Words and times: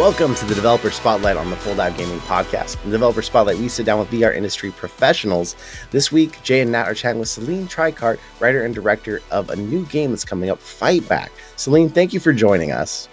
Welcome 0.00 0.34
to 0.36 0.46
the 0.46 0.54
Developer 0.54 0.90
Spotlight 0.90 1.36
on 1.36 1.50
the 1.50 1.56
Full 1.56 1.74
Dive 1.74 1.94
Gaming 1.94 2.20
Podcast. 2.20 2.82
In 2.84 2.90
the 2.90 2.96
Developer 2.96 3.20
Spotlight, 3.20 3.58
we 3.58 3.68
sit 3.68 3.84
down 3.84 3.98
with 3.98 4.08
VR 4.08 4.34
industry 4.34 4.70
professionals. 4.70 5.56
This 5.90 6.10
week, 6.10 6.42
Jay 6.42 6.62
and 6.62 6.72
Nat 6.72 6.84
are 6.84 6.94
chatting 6.94 7.20
with 7.20 7.28
Celine 7.28 7.68
Tricart, 7.68 8.18
writer 8.40 8.64
and 8.64 8.74
director 8.74 9.20
of 9.30 9.50
a 9.50 9.56
new 9.56 9.84
game 9.84 10.08
that's 10.08 10.24
coming 10.24 10.48
up, 10.48 10.58
Fight 10.58 11.06
Back. 11.06 11.30
Celine, 11.56 11.90
thank 11.90 12.14
you 12.14 12.18
for 12.18 12.32
joining 12.32 12.72
us. 12.72 13.10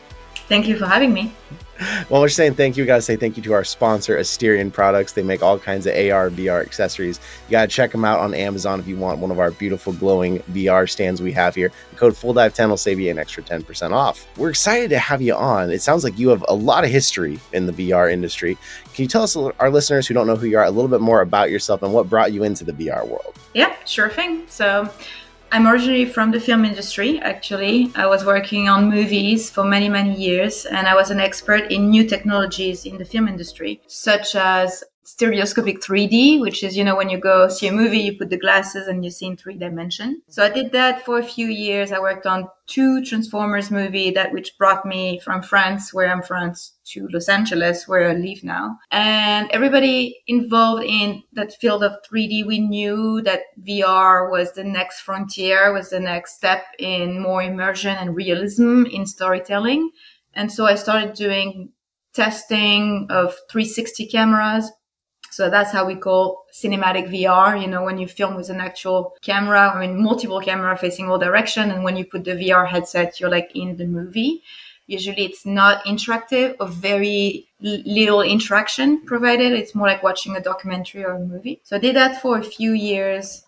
Thank 0.47 0.65
you 0.65 0.77
for 0.77 0.85
having 0.85 1.13
me. 1.13 1.33
While 2.07 2.21
we're 2.21 2.29
saying 2.29 2.55
thank 2.55 2.75
you, 2.75 2.83
we 2.83 2.87
got 2.87 2.95
to 2.95 3.01
say 3.01 3.15
thank 3.15 3.37
you 3.37 3.43
to 3.43 3.53
our 3.53 3.63
sponsor, 3.63 4.17
Asterion 4.17 4.71
Products. 4.71 5.13
They 5.13 5.23
make 5.23 5.43
all 5.43 5.59
kinds 5.59 5.85
of 5.85 5.93
AR, 5.93 6.29
VR 6.29 6.61
accessories. 6.61 7.19
You 7.47 7.51
got 7.51 7.61
to 7.61 7.67
check 7.67 7.91
them 7.91 8.03
out 8.03 8.19
on 8.19 8.33
Amazon 8.33 8.79
if 8.79 8.87
you 8.87 8.97
want 8.97 9.19
one 9.19 9.31
of 9.31 9.39
our 9.39 9.51
beautiful 9.51 9.93
glowing 9.93 10.39
VR 10.51 10.89
stands 10.89 11.21
we 11.21 11.31
have 11.33 11.55
here. 11.55 11.71
The 11.91 11.95
code 11.97 12.13
FullDive10 12.13 12.69
will 12.69 12.77
save 12.77 12.99
you 12.99 13.11
an 13.11 13.19
extra 13.19 13.43
10% 13.43 13.91
off. 13.91 14.25
We're 14.37 14.49
excited 14.49 14.89
to 14.89 14.99
have 14.99 15.21
you 15.21 15.35
on. 15.35 15.69
It 15.69 15.81
sounds 15.81 16.03
like 16.03 16.17
you 16.17 16.29
have 16.29 16.43
a 16.47 16.55
lot 16.55 16.83
of 16.83 16.89
history 16.89 17.39
in 17.53 17.65
the 17.65 17.73
VR 17.73 18.11
industry. 18.11 18.57
Can 18.93 19.03
you 19.03 19.07
tell 19.07 19.23
us, 19.23 19.35
our 19.35 19.69
listeners 19.69 20.07
who 20.07 20.13
don't 20.13 20.27
know 20.27 20.35
who 20.35 20.47
you 20.47 20.57
are, 20.57 20.65
a 20.65 20.71
little 20.71 20.89
bit 20.89 21.01
more 21.01 21.21
about 21.21 21.51
yourself 21.51 21.83
and 21.83 21.93
what 21.93 22.09
brought 22.09 22.33
you 22.33 22.43
into 22.43 22.63
the 22.63 22.73
VR 22.73 23.07
world? 23.07 23.35
Yeah, 23.53 23.75
sure 23.85 24.09
thing. 24.09 24.45
So, 24.47 24.89
I'm 25.49 25.65
originally 25.65 26.05
from 26.05 26.31
the 26.31 26.41
film 26.41 26.65
industry, 26.65 27.19
actually. 27.19 27.89
I 27.95 28.05
was 28.05 28.25
working 28.25 28.67
on 28.67 28.89
movies 28.89 29.49
for 29.49 29.63
many, 29.63 29.87
many 29.87 30.13
years, 30.13 30.65
and 30.65 30.87
I 30.87 30.93
was 30.93 31.09
an 31.09 31.21
expert 31.21 31.71
in 31.71 31.89
new 31.89 32.05
technologies 32.05 32.85
in 32.85 32.97
the 32.97 33.05
film 33.05 33.29
industry, 33.29 33.81
such 33.87 34.35
as 34.35 34.83
stereoscopic 35.07 35.79
3D, 35.79 36.41
which 36.41 36.65
is, 36.65 36.75
you 36.75 36.83
know, 36.83 36.93
when 36.93 37.09
you 37.09 37.17
go 37.17 37.47
see 37.47 37.65
a 37.67 37.71
movie, 37.71 37.99
you 37.99 38.17
put 38.17 38.29
the 38.29 38.37
glasses 38.37 38.89
and 38.89 39.05
you 39.05 39.09
see 39.09 39.27
in 39.27 39.37
three 39.37 39.57
dimension. 39.57 40.21
So 40.27 40.43
I 40.43 40.49
did 40.49 40.73
that 40.73 41.05
for 41.05 41.17
a 41.17 41.23
few 41.23 41.47
years. 41.47 41.93
I 41.93 41.99
worked 41.99 42.25
on 42.25 42.49
two 42.65 43.05
Transformers 43.05 43.71
movie 43.71 44.11
that 44.11 44.33
which 44.33 44.57
brought 44.57 44.85
me 44.85 45.21
from 45.23 45.41
France, 45.41 45.93
where 45.93 46.11
I'm 46.11 46.21
from, 46.21 46.53
to 46.87 47.07
Los 47.09 47.29
Angeles, 47.29 47.87
where 47.87 48.09
I 48.09 48.15
live 48.15 48.43
now. 48.43 48.79
And 48.91 49.49
everybody 49.51 50.21
involved 50.27 50.83
in 50.83 51.23
that 51.31 51.53
field 51.53 51.85
of 51.85 51.93
3D, 52.03 52.45
we 52.45 52.59
knew 52.59 53.21
that 53.21 53.43
VR 53.65 54.29
was 54.29 54.51
the 54.51 54.65
next 54.65 54.99
frontier, 54.99 55.71
was 55.71 55.89
the 55.89 56.01
next 56.01 56.35
step 56.35 56.65
in 56.79 57.21
more 57.21 57.41
immersion 57.41 57.95
and 57.95 58.13
realism 58.13 58.83
in 58.91 59.05
storytelling. 59.05 59.89
And 60.33 60.51
so 60.51 60.65
I 60.65 60.75
started 60.75 61.13
doing 61.13 61.71
testing 62.13 63.07
of 63.09 63.37
360 63.49 64.07
cameras, 64.07 64.69
so 65.37 65.51
that's 65.51 65.71
how 65.71 65.85
we 65.85 65.93
call 65.93 66.45
cinematic 66.51 67.09
VR. 67.13 67.61
You 67.61 67.67
know, 67.67 67.83
when 67.83 67.99
you 67.99 68.07
film 68.07 68.33
with 68.33 68.49
an 68.49 68.59
actual 68.59 69.15
camera, 69.21 69.71
I 69.71 69.79
mean, 69.79 70.01
multiple 70.01 70.41
camera 70.41 70.75
facing 70.75 71.07
all 71.07 71.19
direction. 71.19 71.69
And 71.69 71.83
when 71.83 71.95
you 71.95 72.05
put 72.05 72.23
the 72.23 72.31
VR 72.31 72.67
headset, 72.67 73.19
you're 73.19 73.29
like 73.29 73.51
in 73.53 73.77
the 73.77 73.85
movie. 73.85 74.41
Usually 74.87 75.25
it's 75.25 75.45
not 75.45 75.85
interactive 75.85 76.55
or 76.59 76.65
very 76.65 77.47
little 77.61 78.23
interaction 78.23 79.05
provided. 79.05 79.51
It's 79.51 79.75
more 79.75 79.85
like 79.85 80.01
watching 80.01 80.35
a 80.35 80.41
documentary 80.41 81.05
or 81.05 81.11
a 81.11 81.19
movie. 81.19 81.61
So 81.63 81.75
I 81.75 81.79
did 81.79 81.95
that 81.95 82.19
for 82.19 82.39
a 82.39 82.43
few 82.43 82.71
years. 82.71 83.43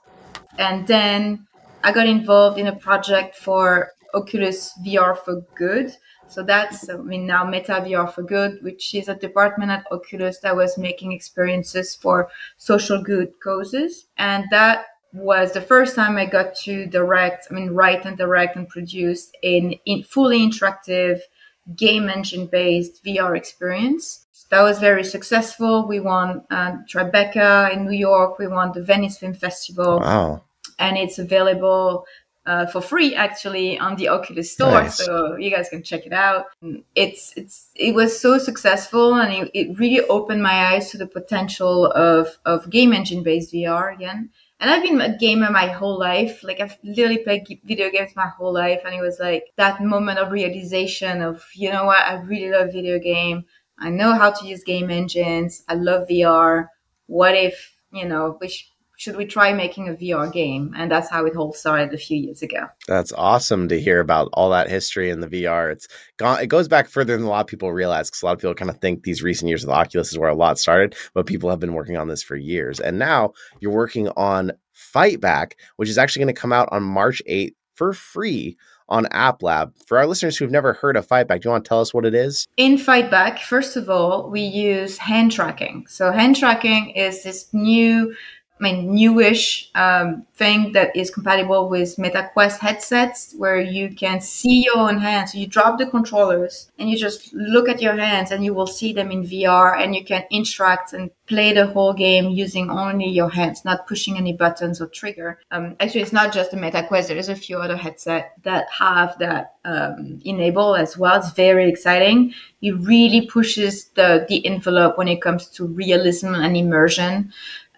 And 0.60 0.86
then 0.86 1.48
I 1.84 1.92
got 1.92 2.06
involved 2.06 2.60
in 2.60 2.68
a 2.68 2.76
project 2.76 3.36
for 3.36 3.94
Oculus 4.14 4.78
VR 4.86 5.18
for 5.18 5.42
Good 5.56 5.96
so 6.30 6.44
that's, 6.44 6.90
I 6.90 6.96
mean, 6.98 7.26
now 7.26 7.44
Meta 7.44 7.74
VR 7.74 8.12
for 8.14 8.22
Good, 8.22 8.60
which 8.62 8.94
is 8.94 9.10
a 9.10 9.16
department 9.16 9.72
at 9.72 9.86
Oculus 9.92 10.40
that 10.40 10.56
was 10.56 10.78
making 10.78 11.12
experiences 11.12 11.96
for 11.96 12.30
social 12.58 13.02
good 13.02 13.34
causes. 13.42 14.06
And 14.18 14.46
that 14.52 14.86
was 15.12 15.54
the 15.54 15.62
first 15.62 15.96
time 15.96 16.18
I 16.18 16.26
got 16.26 16.56
to 16.66 16.86
direct, 16.86 17.48
I 17.50 17.56
mean, 17.56 17.72
write 17.72 18.06
and 18.06 18.16
direct 18.16 18.56
and 18.56 18.70
produce 18.70 19.32
an 19.42 19.74
in 19.86 20.04
fully 20.04 20.40
interactive 20.40 21.20
game 21.76 22.10
engine 22.10 22.46
based 22.46 23.04
VR 23.04 23.36
experience. 23.36 24.28
So 24.32 24.46
that 24.52 24.62
was 24.62 24.80
very 24.80 25.04
successful. 25.04 25.88
We 25.88 26.00
won 26.00 26.44
uh, 26.52 26.78
Tribeca 26.88 27.74
in 27.74 27.86
New 27.86 27.98
York. 27.98 28.38
We 28.38 28.48
won 28.48 28.72
the 28.72 28.84
Venice 28.84 29.18
Film 29.18 29.34
Festival. 29.34 30.00
Wow. 30.00 30.44
And 30.78 30.96
it's 30.96 31.20
available 31.20 32.06
uh, 32.50 32.66
for 32.66 32.82
free 32.82 33.14
actually 33.14 33.78
on 33.78 33.96
the 33.96 34.08
Oculus 34.08 34.52
store, 34.52 34.82
nice. 34.82 34.98
so 34.98 35.36
you 35.36 35.52
guys 35.52 35.70
can 35.70 35.84
check 35.84 36.08
it 36.08 36.14
out. 36.14 36.46
It's 36.96 37.32
it's 37.38 37.70
it 37.76 37.94
was 37.94 38.20
so 38.20 38.40
successful, 38.40 39.14
and 39.14 39.32
it, 39.32 39.52
it 39.54 39.78
really 39.78 40.02
opened 40.08 40.42
my 40.42 40.74
eyes 40.74 40.90
to 40.90 40.98
the 40.98 41.06
potential 41.06 41.92
of 41.92 42.40
of 42.46 42.68
game 42.72 42.92
engine 42.92 43.22
based 43.22 43.54
VR 43.54 43.94
again. 43.94 44.32
And 44.60 44.72
I've 44.72 44.82
been 44.82 45.00
a 45.00 45.16
gamer 45.16 45.52
my 45.52 45.68
whole 45.68 46.00
life. 46.00 46.44
Like 46.44 46.60
I've 46.60 46.76
literally 46.84 47.20
played 47.20 47.46
video 47.64 47.92
games 47.92 48.16
my 48.16 48.30
whole 48.36 48.52
life, 48.52 48.82
and 48.84 48.96
it 48.96 49.02
was 49.02 49.20
like 49.20 49.44
that 49.58 49.84
moment 49.84 50.18
of 50.18 50.32
realization 50.32 51.22
of 51.22 51.46
you 51.54 51.70
know 51.72 51.86
what 51.86 52.02
I 52.02 52.16
really 52.16 52.50
love 52.50 52.74
video 52.74 52.98
game. 52.98 53.46
I 53.78 53.92
know 53.92 54.14
how 54.16 54.32
to 54.32 54.48
use 54.48 54.64
game 54.64 54.90
engines. 54.90 55.64
I 55.70 55.76
love 55.76 56.08
VR. 56.08 56.66
What 57.06 57.36
if 57.36 57.76
you 57.92 58.06
know? 58.06 58.38
Which 58.40 58.72
should 59.00 59.16
we 59.16 59.26
try 59.26 59.54
making 59.54 59.88
a 59.88 59.94
VR 59.94 60.32
game? 60.32 60.74
And 60.76 60.92
that's 60.92 61.10
how 61.10 61.26
it 61.26 61.38
all 61.38 61.54
started 61.54 61.94
a 61.94 61.98
few 61.98 62.18
years 62.18 62.42
ago. 62.42 62.68
That's 62.86 63.14
awesome 63.14 63.70
to 63.70 63.80
hear 63.80 64.02
about 64.02 64.28
all 64.34 64.50
that 64.50 64.70
history 64.70 65.10
in 65.10 65.22
the 65.22 65.28
VR. 65.28 65.72
It's 65.72 65.88
gone, 66.18 66.42
it 66.42 66.48
goes 66.48 66.68
back 66.68 66.90
further 66.90 67.16
than 67.16 67.26
a 67.26 67.30
lot 67.30 67.40
of 67.40 67.48
people 67.48 67.72
realize 67.72 68.10
because 68.10 68.22
a 68.22 68.26
lot 68.26 68.34
of 68.34 68.40
people 68.40 68.56
kind 68.56 68.70
of 68.70 68.78
think 68.80 69.04
these 69.04 69.24
recent 69.24 69.48
years 69.48 69.64
of 69.64 69.68
the 69.68 69.74
Oculus 69.74 70.12
is 70.12 70.18
where 70.18 70.30
a 70.30 70.36
lot 70.36 70.60
started, 70.60 70.98
but 71.14 71.28
people 71.28 71.50
have 71.50 71.62
been 71.62 71.76
working 71.76 71.96
on 71.96 72.10
this 72.10 72.22
for 72.22 72.36
years. 72.36 72.82
And 72.82 73.00
now 73.00 73.32
you're 73.62 73.72
working 73.72 74.10
on 74.18 74.52
Fight 74.74 75.22
Back, 75.22 75.56
which 75.78 75.88
is 75.88 75.98
actually 75.98 76.26
going 76.26 76.36
to 76.36 76.42
come 76.42 76.52
out 76.52 76.68
on 76.74 76.84
March 76.84 77.22
8th 77.26 77.56
for 77.76 77.94
free 77.94 78.58
on 78.90 79.06
App 79.12 79.42
Lab. 79.42 79.74
For 79.86 79.98
our 79.98 80.08
listeners 80.08 80.36
who've 80.36 80.52
never 80.52 80.74
heard 80.74 80.98
of 80.98 81.08
Fightback, 81.08 81.42
do 81.42 81.48
you 81.48 81.52
want 81.52 81.64
to 81.64 81.70
tell 81.70 81.80
us 81.80 81.94
what 81.94 82.06
it 82.06 82.14
is? 82.14 82.48
In 82.58 82.76
Fightback, 82.76 83.40
first 83.40 83.78
of 83.78 83.90
all, 83.90 84.30
we 84.30 84.42
use 84.42 84.98
hand 84.98 85.32
tracking. 85.32 85.86
So 85.88 86.12
hand 86.12 86.36
tracking 86.36 86.90
is 86.90 87.24
this 87.24 87.54
new 87.54 88.14
I 88.60 88.64
mean, 88.64 88.94
newish 88.94 89.70
um, 89.74 90.26
thing 90.34 90.74
that 90.74 90.94
is 90.94 91.10
compatible 91.10 91.70
with 91.70 91.96
MetaQuest 91.96 92.60
headsets, 92.60 93.34
where 93.38 93.62
you 93.62 93.96
can 93.96 94.20
see 94.20 94.66
your 94.66 94.78
own 94.78 94.98
hands. 94.98 95.34
You 95.34 95.48
drop 95.48 95.78
the 95.78 95.86
controllers 95.86 96.70
and 96.78 96.90
you 96.90 96.98
just 96.98 97.34
look 97.34 97.70
at 97.70 97.82
your 97.82 97.96
hands, 97.96 98.32
and 98.32 98.44
you 98.44 98.54
will 98.54 98.68
see 98.68 98.92
them 98.92 99.12
in 99.12 99.24
VR, 99.24 99.80
and 99.82 99.96
you 99.96 100.04
can 100.04 100.26
interact 100.30 100.92
and 100.92 101.10
play 101.26 101.54
the 101.54 101.68
whole 101.68 101.94
game 101.94 102.30
using 102.32 102.70
only 102.70 103.08
your 103.08 103.30
hands, 103.30 103.64
not 103.64 103.88
pushing 103.88 104.18
any 104.18 104.34
buttons 104.34 104.82
or 104.82 104.88
trigger. 104.88 105.40
Um, 105.52 105.76
actually, 105.80 106.02
it's 106.02 106.12
not 106.12 106.34
just 106.34 106.52
the 106.52 106.58
MetaQuest. 106.58 107.08
There's 107.08 107.30
a 107.30 107.36
few 107.36 107.60
other 107.60 107.78
headsets 107.78 108.28
that 108.44 108.68
have 108.72 109.18
that 109.20 109.54
um, 109.64 110.20
enable 110.26 110.76
as 110.76 110.98
well. 110.98 111.20
It's 111.20 111.32
very 111.32 111.70
exciting. 111.70 112.34
It 112.62 112.74
really 112.80 113.26
pushes 113.28 113.86
the 113.96 114.26
the 114.28 114.46
envelope 114.46 114.98
when 114.98 115.08
it 115.08 115.22
comes 115.22 115.48
to 115.52 115.66
realism 115.66 116.36
and 116.36 116.58
immersion 116.58 117.32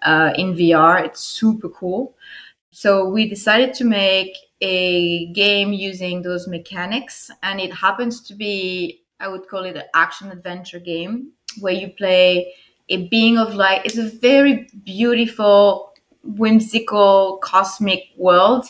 uh, 0.04 0.34
in 0.36 0.54
VR. 0.54 1.04
It's 1.06 1.22
super 1.22 1.70
cool. 1.70 2.16
So 2.72 3.10
we 3.10 3.28
decided 3.28 3.74
to 3.76 3.84
make 3.86 4.38
a 4.62 5.28
game 5.34 5.74
using 5.74 6.22
those 6.22 6.48
mechanics, 6.48 7.30
and 7.44 7.60
it 7.60 7.74
happens 7.74 8.22
to 8.24 8.36
be, 8.36 9.04
I 9.20 9.28
would 9.28 9.48
call 9.48 9.66
it 9.66 9.76
an 9.76 9.84
action 9.94 10.32
adventure 10.32 10.80
game 10.80 11.32
where 11.60 11.74
you 11.74 11.90
play 11.90 12.54
a 12.90 13.08
being 13.08 13.38
of 13.38 13.56
light. 13.56 13.82
It's 13.86 13.98
a 13.98 14.10
very 14.10 14.70
beautiful, 14.86 15.94
whimsical, 16.24 17.40
cosmic 17.44 18.04
world. 18.18 18.66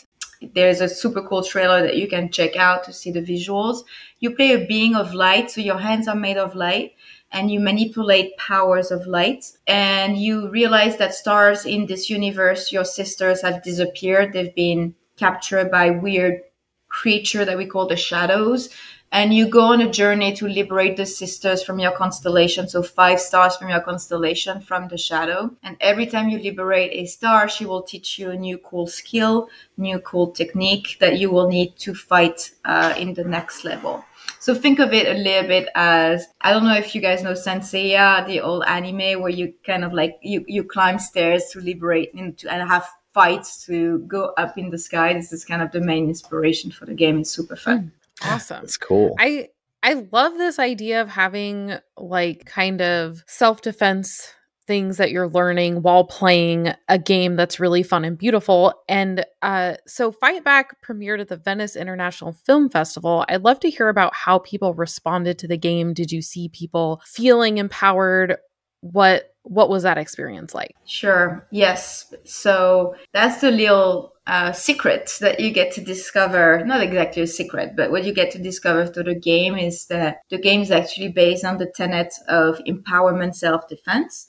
There's 0.55 0.81
a 0.81 0.89
super 0.89 1.21
cool 1.21 1.43
trailer 1.43 1.83
that 1.83 1.97
you 1.97 2.07
can 2.07 2.31
check 2.31 2.55
out 2.55 2.83
to 2.85 2.93
see 2.93 3.11
the 3.11 3.21
visuals. 3.21 3.83
You 4.19 4.35
play 4.35 4.53
a 4.53 4.65
being 4.65 4.95
of 4.95 5.13
light, 5.13 5.51
so 5.51 5.61
your 5.61 5.77
hands 5.77 6.07
are 6.07 6.15
made 6.15 6.37
of 6.37 6.55
light 6.55 6.93
and 7.31 7.49
you 7.49 7.59
manipulate 7.59 8.37
powers 8.37 8.91
of 8.91 9.07
light 9.07 9.51
and 9.67 10.17
you 10.17 10.49
realize 10.49 10.97
that 10.97 11.13
stars 11.13 11.65
in 11.65 11.85
this 11.85 12.09
universe 12.09 12.71
your 12.71 12.85
sisters 12.85 13.41
have 13.41 13.63
disappeared. 13.63 14.33
They've 14.33 14.53
been 14.53 14.95
captured 15.17 15.71
by 15.71 15.91
weird 15.91 16.41
creature 16.89 17.45
that 17.45 17.57
we 17.57 17.65
call 17.65 17.87
the 17.87 17.95
shadows. 17.95 18.69
And 19.13 19.33
you 19.33 19.49
go 19.49 19.63
on 19.63 19.81
a 19.81 19.91
journey 19.91 20.33
to 20.35 20.47
liberate 20.47 20.95
the 20.95 21.05
sisters 21.05 21.61
from 21.61 21.79
your 21.79 21.91
constellation. 21.91 22.69
So 22.69 22.81
five 22.81 23.19
stars 23.19 23.57
from 23.57 23.67
your 23.67 23.81
constellation 23.81 24.61
from 24.61 24.87
the 24.87 24.97
shadow. 24.97 25.51
And 25.63 25.75
every 25.81 26.05
time 26.05 26.29
you 26.29 26.39
liberate 26.39 26.91
a 26.93 27.05
star 27.05 27.49
she 27.49 27.65
will 27.65 27.81
teach 27.81 28.17
you 28.19 28.31
a 28.31 28.37
new 28.37 28.57
cool 28.57 28.87
skill 28.87 29.49
new 29.77 29.99
cool 29.99 30.31
technique 30.31 30.97
that 30.99 31.17
you 31.19 31.29
will 31.29 31.47
need 31.47 31.75
to 31.77 31.93
fight 31.93 32.51
uh, 32.63 32.93
in 32.97 33.13
the 33.13 33.23
next 33.23 33.65
level 33.65 34.05
so 34.41 34.55
think 34.55 34.79
of 34.79 34.91
it 34.91 35.07
a 35.07 35.19
little 35.19 35.47
bit 35.47 35.69
as 35.75 36.25
I 36.41 36.51
don't 36.51 36.63
know 36.63 36.73
if 36.73 36.95
you 36.95 37.01
guys 37.01 37.21
know 37.21 37.35
Saint 37.35 37.63
the 37.63 38.41
old 38.41 38.63
anime 38.65 39.21
where 39.21 39.29
you 39.29 39.53
kind 39.63 39.85
of 39.85 39.93
like 39.93 40.17
you 40.23 40.43
you 40.47 40.63
climb 40.63 40.97
stairs 40.97 41.45
to 41.51 41.59
liberate 41.59 42.11
and, 42.15 42.35
to, 42.39 42.51
and 42.51 42.67
have 42.67 42.89
fights 43.13 43.63
to 43.67 43.99
go 44.07 44.33
up 44.37 44.57
in 44.57 44.71
the 44.71 44.79
sky. 44.79 45.13
This 45.13 45.31
is 45.31 45.45
kind 45.45 45.61
of 45.61 45.71
the 45.71 45.79
main 45.79 46.07
inspiration 46.07 46.71
for 46.71 46.87
the 46.87 46.95
game. 46.95 47.19
It's 47.19 47.29
super 47.29 47.55
fun. 47.55 47.91
Hmm. 48.19 48.33
Awesome. 48.33 48.63
It's 48.63 48.77
cool. 48.77 49.15
I 49.19 49.49
I 49.83 50.07
love 50.11 50.35
this 50.39 50.57
idea 50.57 51.01
of 51.01 51.09
having 51.09 51.77
like 51.95 52.45
kind 52.45 52.81
of 52.81 53.23
self 53.27 53.61
defense 53.61 54.33
things 54.67 54.97
that 54.97 55.11
you're 55.11 55.27
learning 55.27 55.81
while 55.81 56.05
playing 56.05 56.73
a 56.87 56.97
game 56.97 57.35
that's 57.35 57.59
really 57.59 57.83
fun 57.83 58.05
and 58.05 58.17
beautiful. 58.17 58.73
And 58.87 59.25
uh, 59.41 59.75
so, 59.87 60.11
Fight 60.11 60.43
Back 60.43 60.81
premiered 60.81 61.19
at 61.19 61.27
the 61.27 61.37
Venice 61.37 61.75
International 61.75 62.33
Film 62.33 62.69
Festival. 62.69 63.25
I'd 63.27 63.43
love 63.43 63.59
to 63.61 63.69
hear 63.69 63.89
about 63.89 64.13
how 64.13 64.39
people 64.39 64.73
responded 64.73 65.39
to 65.39 65.47
the 65.47 65.57
game. 65.57 65.93
Did 65.93 66.11
you 66.11 66.21
see 66.21 66.49
people 66.49 67.01
feeling 67.05 67.57
empowered? 67.57 68.37
What 68.81 69.30
what 69.43 69.69
was 69.69 69.83
that 69.83 69.97
experience 69.97 70.53
like? 70.53 70.75
Sure. 70.85 71.47
Yes. 71.51 72.13
So 72.23 72.95
that's 73.11 73.41
the 73.41 73.51
little 73.51 74.13
uh, 74.27 74.51
secret 74.51 75.17
that 75.19 75.39
you 75.39 75.51
get 75.51 75.71
to 75.73 75.81
discover. 75.81 76.63
Not 76.65 76.81
exactly 76.81 77.23
a 77.23 77.27
secret, 77.27 77.75
but 77.75 77.91
what 77.91 78.03
you 78.03 78.13
get 78.13 78.31
to 78.31 78.39
discover 78.39 78.85
through 78.85 79.03
the 79.03 79.19
game 79.19 79.55
is 79.55 79.87
that 79.87 80.17
the 80.29 80.37
game 80.37 80.61
is 80.61 80.71
actually 80.71 81.09
based 81.09 81.43
on 81.43 81.57
the 81.57 81.71
tenet 81.75 82.13
of 82.27 82.59
empowerment 82.67 83.35
self 83.35 83.67
defense 83.67 84.27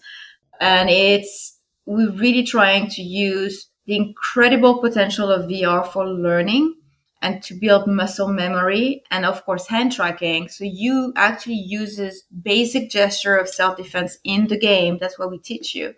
and 0.62 0.88
it's 0.88 1.58
we're 1.86 2.12
really 2.12 2.44
trying 2.44 2.88
to 2.88 3.02
use 3.02 3.68
the 3.86 3.96
incredible 3.96 4.80
potential 4.80 5.30
of 5.30 5.50
VR 5.50 5.86
for 5.86 6.06
learning 6.06 6.76
and 7.22 7.42
to 7.44 7.54
build 7.54 7.86
muscle 7.86 8.28
memory 8.28 9.04
and 9.10 9.24
of 9.24 9.44
course 9.46 9.68
hand 9.68 9.92
tracking. 9.92 10.48
So 10.48 10.64
you 10.64 11.12
actually 11.16 11.54
uses 11.54 12.24
basic 12.42 12.90
gesture 12.90 13.36
of 13.36 13.48
self-defense 13.48 14.18
in 14.24 14.48
the 14.48 14.58
game. 14.58 14.98
That's 15.00 15.18
what 15.18 15.30
we 15.30 15.38
teach 15.38 15.74
you. 15.74 15.94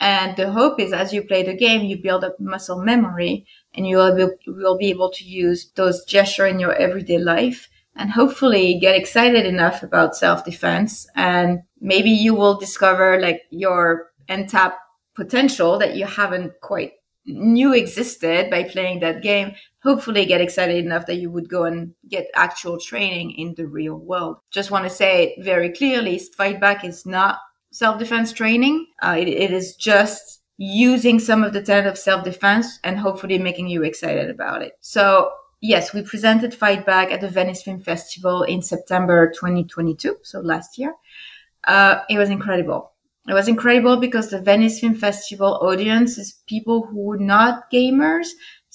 And 0.00 0.36
the 0.36 0.50
hope 0.50 0.80
is 0.80 0.92
as 0.92 1.12
you 1.12 1.22
play 1.22 1.42
the 1.42 1.54
game, 1.54 1.84
you 1.84 2.02
build 2.02 2.24
up 2.24 2.40
muscle 2.40 2.82
memory 2.82 3.46
and 3.74 3.86
you 3.86 3.98
will 3.98 4.78
be, 4.78 4.90
able 4.90 5.10
to 5.10 5.24
use 5.24 5.70
those 5.74 6.04
gesture 6.04 6.46
in 6.46 6.58
your 6.58 6.74
everyday 6.74 7.18
life 7.18 7.68
and 7.94 8.10
hopefully 8.10 8.78
get 8.78 8.96
excited 8.96 9.46
enough 9.46 9.82
about 9.82 10.16
self-defense 10.16 11.06
and 11.14 11.60
maybe 11.80 12.10
you 12.10 12.34
will 12.34 12.58
discover 12.58 13.20
like 13.20 13.42
your 13.50 14.12
untapped 14.28 14.78
potential 15.14 15.78
that 15.78 15.96
you 15.96 16.04
haven't 16.04 16.52
quite 16.60 16.92
knew 17.26 17.72
existed 17.72 18.50
by 18.50 18.62
playing 18.64 19.00
that 19.00 19.22
game 19.22 19.54
hopefully 19.86 20.26
get 20.26 20.40
excited 20.40 20.84
enough 20.84 21.06
that 21.06 21.16
you 21.16 21.30
would 21.30 21.48
go 21.48 21.64
and 21.64 21.94
get 22.08 22.26
actual 22.34 22.78
training 22.78 23.30
in 23.32 23.54
the 23.54 23.66
real 23.66 23.96
world 23.96 24.36
just 24.50 24.70
want 24.70 24.84
to 24.84 24.90
say 24.90 25.24
it 25.24 25.44
very 25.44 25.70
clearly 25.72 26.18
fight 26.18 26.60
back 26.60 26.84
is 26.84 27.06
not 27.06 27.38
self-defense 27.70 28.32
training 28.32 28.86
uh, 29.02 29.16
it, 29.18 29.28
it 29.28 29.50
is 29.50 29.76
just 29.76 30.42
using 30.58 31.18
some 31.18 31.44
of 31.44 31.52
the 31.52 31.62
tenet 31.62 31.86
of 31.86 31.98
self-defense 31.98 32.78
and 32.84 32.98
hopefully 32.98 33.38
making 33.38 33.68
you 33.68 33.82
excited 33.82 34.30
about 34.30 34.62
it 34.62 34.72
so 34.80 35.30
yes 35.60 35.92
we 35.92 36.02
presented 36.02 36.54
fight 36.54 36.84
back 36.86 37.12
at 37.12 37.20
the 37.20 37.28
venice 37.28 37.62
film 37.62 37.80
festival 37.80 38.42
in 38.42 38.62
september 38.62 39.30
2022 39.30 40.16
so 40.22 40.40
last 40.40 40.78
year 40.78 40.94
uh, 41.66 42.02
it 42.08 42.18
was 42.18 42.30
incredible. 42.30 42.92
It 43.28 43.34
was 43.34 43.48
incredible 43.48 43.96
because 43.96 44.30
the 44.30 44.40
Venice 44.40 44.78
Film 44.78 44.94
Festival 44.94 45.58
audience 45.60 46.16
is 46.16 46.42
people 46.46 46.86
who 46.86 47.12
are 47.12 47.18
not 47.18 47.70
gamers. 47.72 48.28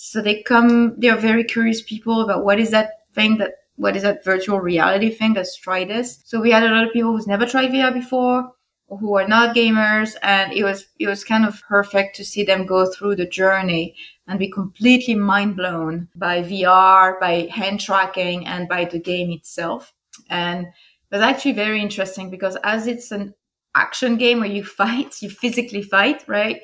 So 0.03 0.19
they 0.19 0.41
come, 0.41 0.95
they're 0.97 1.15
very 1.15 1.43
curious 1.43 1.83
people 1.83 2.21
about 2.21 2.43
what 2.43 2.59
is 2.59 2.71
that 2.71 2.89
thing 3.13 3.37
that, 3.37 3.51
what 3.75 3.95
is 3.95 4.01
that 4.01 4.25
virtual 4.25 4.59
reality 4.59 5.11
thing 5.11 5.33
that's 5.35 5.55
tried 5.55 5.89
this. 5.89 6.23
So 6.25 6.41
we 6.41 6.49
had 6.49 6.63
a 6.63 6.73
lot 6.73 6.87
of 6.87 6.91
people 6.91 7.11
who's 7.11 7.27
never 7.27 7.45
tried 7.45 7.69
VR 7.69 7.93
before, 7.93 8.51
who 8.87 9.15
are 9.15 9.27
not 9.27 9.55
gamers. 9.55 10.15
And 10.23 10.53
it 10.53 10.63
was, 10.63 10.87
it 10.97 11.05
was 11.05 11.23
kind 11.23 11.45
of 11.45 11.61
perfect 11.69 12.15
to 12.15 12.25
see 12.25 12.43
them 12.43 12.65
go 12.65 12.91
through 12.91 13.15
the 13.17 13.27
journey 13.27 13.95
and 14.27 14.39
be 14.39 14.49
completely 14.49 15.13
mind 15.13 15.55
blown 15.55 16.09
by 16.15 16.41
VR, 16.41 17.19
by 17.19 17.47
hand 17.53 17.79
tracking 17.79 18.47
and 18.47 18.67
by 18.67 18.85
the 18.85 18.99
game 18.99 19.29
itself. 19.29 19.93
And 20.31 20.65
it 20.65 21.11
was 21.11 21.21
actually 21.21 21.53
very 21.53 21.79
interesting 21.79 22.31
because 22.31 22.57
as 22.63 22.87
it's 22.87 23.11
an 23.11 23.35
action 23.75 24.17
game 24.17 24.39
where 24.39 24.49
you 24.49 24.63
fight, 24.81 25.21
you 25.21 25.29
physically 25.29 25.83
fight, 25.83 26.23
right? 26.27 26.59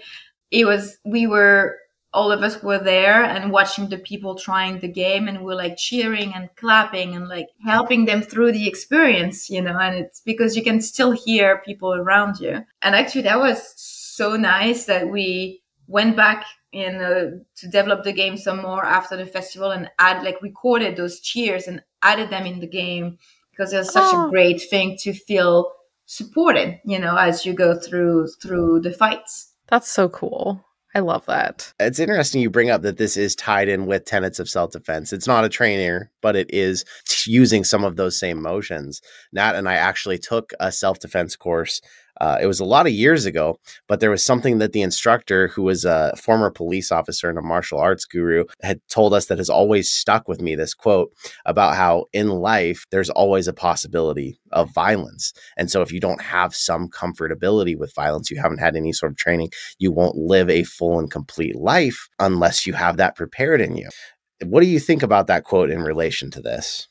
It 0.50 0.66
was, 0.66 0.98
we 1.06 1.28
were, 1.28 1.78
all 2.18 2.32
of 2.32 2.42
us 2.42 2.64
were 2.64 2.80
there 2.80 3.24
and 3.24 3.52
watching 3.52 3.90
the 3.90 3.98
people 4.00 4.34
trying 4.34 4.80
the 4.80 4.88
game 4.88 5.28
and 5.28 5.46
we're 5.46 5.54
like 5.54 5.78
cheering 5.78 6.34
and 6.34 6.50
clapping 6.56 7.14
and 7.16 7.28
like 7.28 7.50
helping 7.64 8.06
them 8.06 8.24
through 8.24 8.52
the 8.52 8.68
experience, 8.68 9.52
you 9.52 9.62
know, 9.62 9.78
and 9.78 9.96
it's 9.96 10.22
because 10.22 10.56
you 10.56 10.64
can 10.64 10.82
still 10.82 11.12
hear 11.12 11.62
people 11.64 11.94
around 11.94 12.40
you. 12.40 12.66
And 12.82 12.96
actually 12.96 13.22
that 13.22 13.38
was 13.38 13.72
so 13.78 14.36
nice 14.36 14.86
that 14.86 15.10
we 15.10 15.62
went 15.86 16.18
back 16.18 16.44
in 16.72 16.96
uh, 16.96 17.38
to 17.58 17.68
develop 17.68 18.04
the 18.04 18.14
game 18.14 18.36
some 18.36 18.64
more 18.64 18.84
after 18.84 19.16
the 19.16 19.28
festival 19.28 19.70
and 19.70 19.88
add 20.00 20.24
like 20.24 20.42
recorded 20.42 20.98
those 20.98 21.20
cheers 21.20 21.68
and 21.68 21.84
added 22.02 22.32
them 22.32 22.48
in 22.48 22.60
the 22.60 22.68
game 22.68 23.20
because 23.52 23.72
it's 23.74 23.94
such 23.94 24.12
oh. 24.16 24.26
a 24.26 24.30
great 24.32 24.60
thing 24.60 24.98
to 25.02 25.14
feel 25.14 25.72
supported, 26.08 26.80
you 26.84 26.98
know, 26.98 27.16
as 27.16 27.46
you 27.46 27.54
go 27.54 27.78
through 27.78 28.28
through 28.42 28.80
the 28.80 28.92
fights. 28.92 29.54
That's 29.68 29.92
so 29.92 30.10
cool. 30.10 30.64
I 30.98 31.00
love 31.00 31.28
that. 31.28 31.72
It's 31.80 32.00
interesting 32.00 32.42
you 32.42 32.50
bring 32.50 32.72
up 32.72 32.82
that 32.82 32.98
this 32.98 33.18
is 33.18 33.36
tied 33.36 33.70
in 33.70 33.86
with 33.86 34.06
tenets 34.06 34.40
of 34.40 34.50
self 34.50 34.72
defense. 34.72 35.14
It's 35.14 35.28
not 35.28 35.46
a 35.46 35.50
trainer, 35.50 36.10
but 36.24 36.36
it 36.36 36.52
is 36.52 36.86
using 37.28 37.64
some 37.64 37.84
of 37.84 37.98
those 37.98 38.18
same 38.18 38.42
motions. 38.42 39.00
Nat 39.32 39.54
and 39.54 39.70
I 39.70 39.76
actually 39.76 40.18
took 40.18 40.54
a 40.60 40.72
self 40.72 40.98
defense 40.98 41.36
course 41.36 41.82
uh, 42.22 42.38
it 42.42 42.48
was 42.48 42.60
a 42.60 42.66
lot 42.66 42.88
of 42.88 42.94
years 42.94 43.26
ago, 43.26 43.60
but 43.88 44.00
there 44.00 44.10
was 44.10 44.24
something 44.24 44.58
that 44.58 44.74
the 44.74 44.82
instructor, 44.82 45.48
who 45.50 45.64
was 45.64 45.86
a 45.86 46.14
former 46.18 46.50
police 46.50 46.92
officer 46.92 47.30
and 47.30 47.38
a 47.38 47.42
martial 47.42 47.80
arts 47.80 48.06
guru, 48.06 48.46
had 48.62 48.80
told 48.90 49.14
us 49.14 49.28
that 49.28 49.38
has 49.38 49.50
always 49.50 49.92
stuck 49.92 50.28
with 50.28 50.42
me. 50.42 50.56
This 50.56 50.74
quote 50.74 51.14
about 51.46 51.76
how 51.76 52.06
in 52.14 52.30
life 52.30 52.86
there's 52.92 53.10
always 53.10 53.48
a 53.48 53.54
possibility 53.54 54.40
of 54.52 54.74
violence, 54.74 55.34
and 55.58 55.70
so 55.70 55.82
if 55.82 55.92
you 55.92 56.00
don't 56.00 56.22
have 56.22 56.56
some 56.56 56.90
comfortability 56.90 57.78
with 57.78 57.94
violence, 57.94 58.32
you 58.32 58.42
haven't 58.42 58.60
had 58.60 58.76
any 58.76 58.94
sort 58.94 59.12
of 59.12 59.18
training, 59.18 59.50
you 59.80 59.92
won't 59.92 60.16
live 60.16 60.50
a 60.50 60.64
full 60.64 61.00
and 61.00 61.12
complete 61.12 61.56
life 61.56 62.10
unless 62.20 62.66
you 62.66 62.74
have 62.74 62.98
that 62.98 63.16
prepared 63.16 63.62
in 63.62 63.78
you. 63.78 63.90
What 64.46 64.62
do 64.62 64.68
you 64.68 64.80
think 64.80 65.04
about 65.04 65.28
that 65.28 65.44
quote 65.44 65.72
in 65.72 65.82
relation 65.82 66.30
to 66.32 66.42
this? 66.42 66.88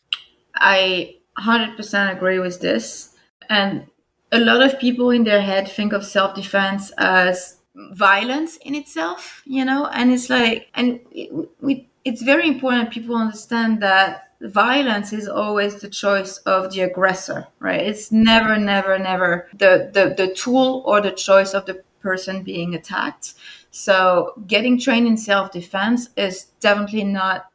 I 0.56 1.16
100% 1.38 2.16
agree 2.16 2.38
with 2.38 2.60
this. 2.60 3.14
And 3.48 3.86
a 4.32 4.40
lot 4.40 4.62
of 4.62 4.78
people 4.78 5.10
in 5.10 5.24
their 5.24 5.40
head 5.40 5.68
think 5.68 5.92
of 5.92 6.04
self 6.04 6.34
defense 6.34 6.92
as 6.98 7.58
violence 7.92 8.56
in 8.58 8.74
itself, 8.74 9.42
you 9.44 9.64
know, 9.64 9.86
and 9.86 10.12
it's 10.12 10.30
like, 10.30 10.68
and 10.74 11.00
it, 11.12 11.30
we, 11.60 11.88
it's 12.04 12.22
very 12.22 12.48
important 12.48 12.90
people 12.90 13.16
understand 13.16 13.82
that 13.82 14.30
violence 14.40 15.12
is 15.12 15.28
always 15.28 15.80
the 15.80 15.88
choice 15.88 16.38
of 16.38 16.72
the 16.72 16.80
aggressor, 16.80 17.46
right? 17.58 17.80
It's 17.80 18.12
never, 18.12 18.56
never, 18.58 18.98
never 18.98 19.48
the, 19.52 19.90
the, 19.92 20.14
the 20.16 20.34
tool 20.34 20.82
or 20.86 21.00
the 21.00 21.10
choice 21.12 21.54
of 21.54 21.66
the 21.66 21.82
person 22.00 22.42
being 22.42 22.74
attacked. 22.74 23.34
So 23.70 24.32
getting 24.46 24.78
trained 24.78 25.06
in 25.06 25.16
self 25.16 25.50
defense 25.52 26.08
is 26.16 26.46
definitely 26.60 27.04
not 27.04 27.50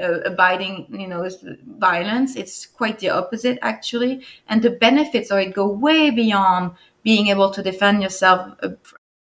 uh, 0.00 0.20
abiding, 0.24 0.86
you 0.90 1.06
know, 1.08 1.28
violence. 1.78 2.36
It's 2.36 2.66
quite 2.66 2.98
the 2.98 3.10
opposite, 3.10 3.58
actually. 3.62 4.24
And 4.48 4.62
the 4.62 4.70
benefits 4.70 5.30
of 5.30 5.38
it 5.38 5.54
go 5.54 5.68
way 5.68 6.10
beyond 6.10 6.72
being 7.02 7.28
able 7.28 7.50
to 7.50 7.62
defend 7.62 8.02
yourself 8.02 8.54
uh, 8.62 8.70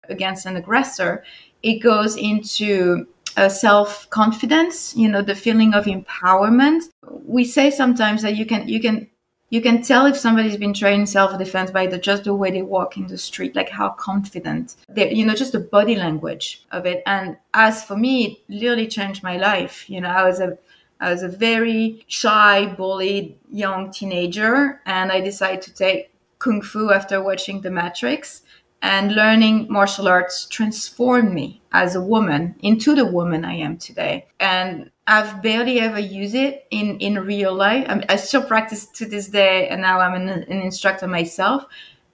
against 0.09 0.45
an 0.45 0.55
aggressor. 0.57 1.23
It 1.63 1.79
goes 1.79 2.15
into 2.17 3.07
uh, 3.37 3.49
self 3.49 4.09
confidence, 4.09 4.95
you 4.95 5.07
know, 5.07 5.21
the 5.21 5.35
feeling 5.35 5.73
of 5.73 5.85
empowerment. 5.85 6.83
We 7.25 7.45
say 7.45 7.69
sometimes 7.71 8.21
that 8.23 8.35
you 8.35 8.45
can 8.45 8.67
you 8.67 8.79
can 8.81 9.07
you 9.51 9.61
can 9.61 9.83
tell 9.83 10.05
if 10.05 10.17
somebody's 10.17 10.57
been 10.57 10.73
trained 10.73 11.01
in 11.01 11.05
self-defense 11.05 11.71
by 11.71 11.85
the 11.85 11.97
just 11.99 12.23
the 12.23 12.33
way 12.33 12.49
they 12.49 12.61
walk 12.63 12.97
in 12.97 13.05
the 13.07 13.17
street 13.17 13.55
like 13.55 13.69
how 13.69 13.89
confident 13.89 14.77
they 14.89 15.13
you 15.13 15.25
know 15.25 15.35
just 15.35 15.51
the 15.51 15.59
body 15.59 15.95
language 15.95 16.65
of 16.71 16.85
it. 16.87 17.03
And 17.05 17.37
as 17.53 17.83
for 17.83 17.97
me 17.97 18.25
it 18.25 18.37
literally 18.49 18.87
changed 18.87 19.21
my 19.21 19.37
life. 19.37 19.89
You 19.89 20.01
know 20.01 20.09
i 20.09 20.23
was 20.23 20.39
a 20.39 20.57
i 20.99 21.11
was 21.11 21.21
a 21.21 21.27
very 21.27 22.03
shy 22.07 22.65
bullied 22.65 23.37
young 23.51 23.91
teenager 23.91 24.81
and 24.85 25.11
i 25.11 25.19
decided 25.19 25.61
to 25.63 25.73
take 25.73 26.11
kung 26.39 26.61
fu 26.61 26.91
after 26.91 27.21
watching 27.21 27.61
the 27.61 27.69
matrix 27.69 28.41
and 28.81 29.13
learning 29.15 29.67
martial 29.69 30.07
arts 30.07 30.45
transformed 30.45 31.33
me 31.33 31.61
as 31.71 31.95
a 31.95 32.01
woman 32.01 32.55
into 32.61 32.95
the 32.95 33.05
woman 33.05 33.45
I 33.45 33.53
am 33.53 33.77
today. 33.77 34.25
And 34.39 34.89
I've 35.07 35.41
barely 35.41 35.79
ever 35.79 35.99
used 35.99 36.35
it 36.35 36.65
in, 36.71 36.97
in 36.99 37.19
real 37.19 37.53
life. 37.53 37.85
I, 37.87 37.95
mean, 37.95 38.05
I 38.09 38.15
still 38.15 38.43
practice 38.43 38.87
to 38.87 39.05
this 39.05 39.27
day, 39.27 39.67
and 39.67 39.81
now 39.81 39.99
I'm 39.99 40.13
an, 40.13 40.29
an 40.29 40.61
instructor 40.61 41.07
myself. 41.07 41.65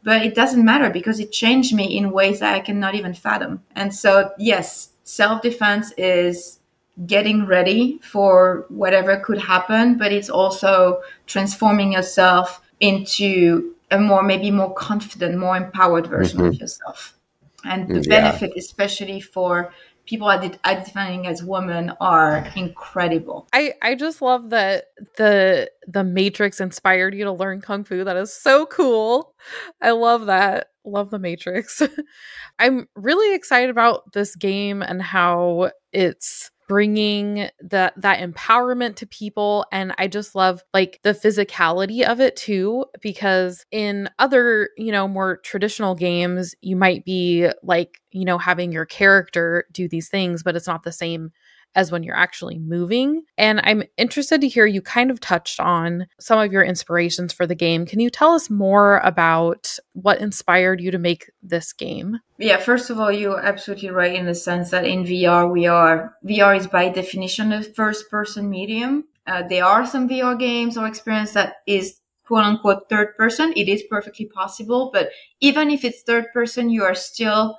But 0.04 0.24
it 0.24 0.36
doesn't 0.36 0.64
matter 0.64 0.90
because 0.90 1.20
it 1.20 1.32
changed 1.32 1.74
me 1.74 1.98
in 1.98 2.12
ways 2.12 2.40
that 2.40 2.56
I 2.56 2.60
cannot 2.60 2.96
even 2.96 3.14
fathom. 3.14 3.64
And 3.76 3.94
so, 3.94 4.32
yes, 4.38 4.90
self 5.04 5.42
defense 5.42 5.92
is 5.98 6.60
getting 7.06 7.46
ready 7.46 8.00
for 8.02 8.66
whatever 8.70 9.20
could 9.20 9.38
happen, 9.38 9.98
but 9.98 10.12
it's 10.12 10.30
also 10.30 11.02
transforming 11.28 11.94
yourself 11.94 12.62
into 12.80 13.76
a 13.92 14.00
more 14.00 14.24
maybe 14.24 14.52
more 14.52 14.74
confident 14.74 15.38
more 15.38 15.56
empowered 15.58 16.08
version 16.08 16.40
mm-hmm. 16.40 16.50
of 16.50 16.56
yourself 16.56 17.18
and 17.64 17.88
the 17.88 18.02
benefit 18.08 18.52
especially 18.58 19.20
for 19.20 19.72
people 20.08 20.30
identifying 20.30 21.28
as 21.28 21.44
women 21.44 21.92
are 22.00 22.48
incredible. 22.56 23.48
I 23.54 23.74
I 23.82 23.94
just 23.94 24.22
love 24.22 24.50
that 24.50 24.86
the 25.18 25.70
the 25.88 26.04
Matrix 26.04 26.60
inspired 26.60 27.14
you 27.14 27.26
to 27.26 27.32
learn 27.32 27.62
kung 27.62 27.84
fu. 27.84 28.04
That 28.04 28.18
is 28.18 28.34
so 28.34 28.66
cool. 28.66 29.36
I 29.82 29.92
love 29.92 30.26
that. 30.26 30.70
Love 30.84 31.12
the 31.12 31.20
Matrix. 31.20 31.82
I'm 32.60 32.88
really 32.96 33.36
excited 33.36 33.70
about 33.70 34.14
this 34.14 34.36
game 34.36 34.82
and 34.82 35.02
how 35.02 35.72
it's 35.92 36.50
bringing 36.68 37.50
that 37.62 37.94
that 37.96 38.20
empowerment 38.20 38.96
to 38.96 39.08
people 39.08 39.66
and 39.72 39.94
i 39.98 40.08
just 40.08 40.36
love 40.36 40.62
like 40.74 41.00
the 41.04 41.14
physicality 41.14 42.04
of 42.04 42.20
it 42.20 42.36
too 42.36 42.86
because 43.02 43.66
in 43.72 44.10
other 44.20 44.70
you 44.78 44.92
know 44.92 45.08
more 45.08 45.38
traditional 45.38 45.96
games 45.96 46.54
you 46.62 46.76
might 46.76 47.06
be 47.06 47.50
like 47.64 48.02
you 48.12 48.26
know 48.26 48.38
having 48.38 48.72
your 48.72 48.86
character 48.86 49.66
do 49.72 49.88
these 49.88 50.10
things 50.10 50.44
but 50.44 50.56
it's 50.56 50.68
not 50.68 50.84
the 50.84 50.92
same 50.92 51.32
as 51.76 51.92
when 51.92 52.04
you're 52.04 52.16
actually 52.16 52.58
moving. 52.58 53.24
And 53.38 53.62
I'm 53.64 53.84
interested 53.98 54.42
to 54.42 54.48
hear 54.48 54.66
you 54.66 54.82
kind 54.82 55.12
of 55.12 55.20
touched 55.20 55.60
on 55.60 56.08
some 56.20 56.40
of 56.40 56.52
your 56.52 56.64
inspirations 56.64 57.34
for 57.34 57.46
the 57.46 57.56
game. 57.56 57.86
Can 57.86 58.00
you 58.00 58.10
tell 58.10 58.34
us 58.34 58.50
more 58.50 58.98
about 59.00 59.78
what 59.94 60.20
inspired 60.20 60.82
you 60.82 60.92
to 60.92 60.98
make 60.98 61.30
this 61.44 61.74
game? 61.74 62.20
Yeah, 62.40 62.58
first 62.58 62.90
of 62.90 63.00
all, 63.00 63.12
you're 63.12 63.40
absolutely 63.40 63.90
right 63.90 64.16
in 64.16 64.26
the 64.26 64.36
sense 64.36 64.72
that 64.72 64.86
in 64.86 65.04
VR, 65.04 65.52
we 65.52 65.68
are, 65.68 66.16
VR 66.26 66.58
is 66.58 66.68
by 66.68 66.90
definition 66.90 67.54
a 67.54 67.64
first 67.64 68.10
person 68.10 68.50
medium. 68.50 69.06
Uh, 69.28 69.44
there 69.48 69.66
are 69.66 69.86
some 69.86 70.08
VR 70.08 70.40
games 70.40 70.78
or 70.78 70.88
experience 70.88 71.34
that 71.34 71.56
is 71.68 72.00
quote 72.26 72.44
unquote 72.44 72.90
third 72.90 73.16
person. 73.18 73.54
It 73.56 73.70
is 73.70 73.84
perfectly 73.90 74.26
possible, 74.26 74.90
but 74.94 75.10
even 75.42 75.70
if 75.70 75.84
it's 75.84 76.02
third 76.02 76.26
person, 76.34 76.70
you 76.70 76.84
are 76.84 76.96
still 76.96 77.58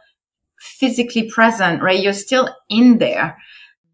physically 0.58 1.30
present, 1.30 1.82
right? 1.82 2.00
You're 2.00 2.12
still 2.12 2.54
in 2.68 2.98
there. 2.98 3.38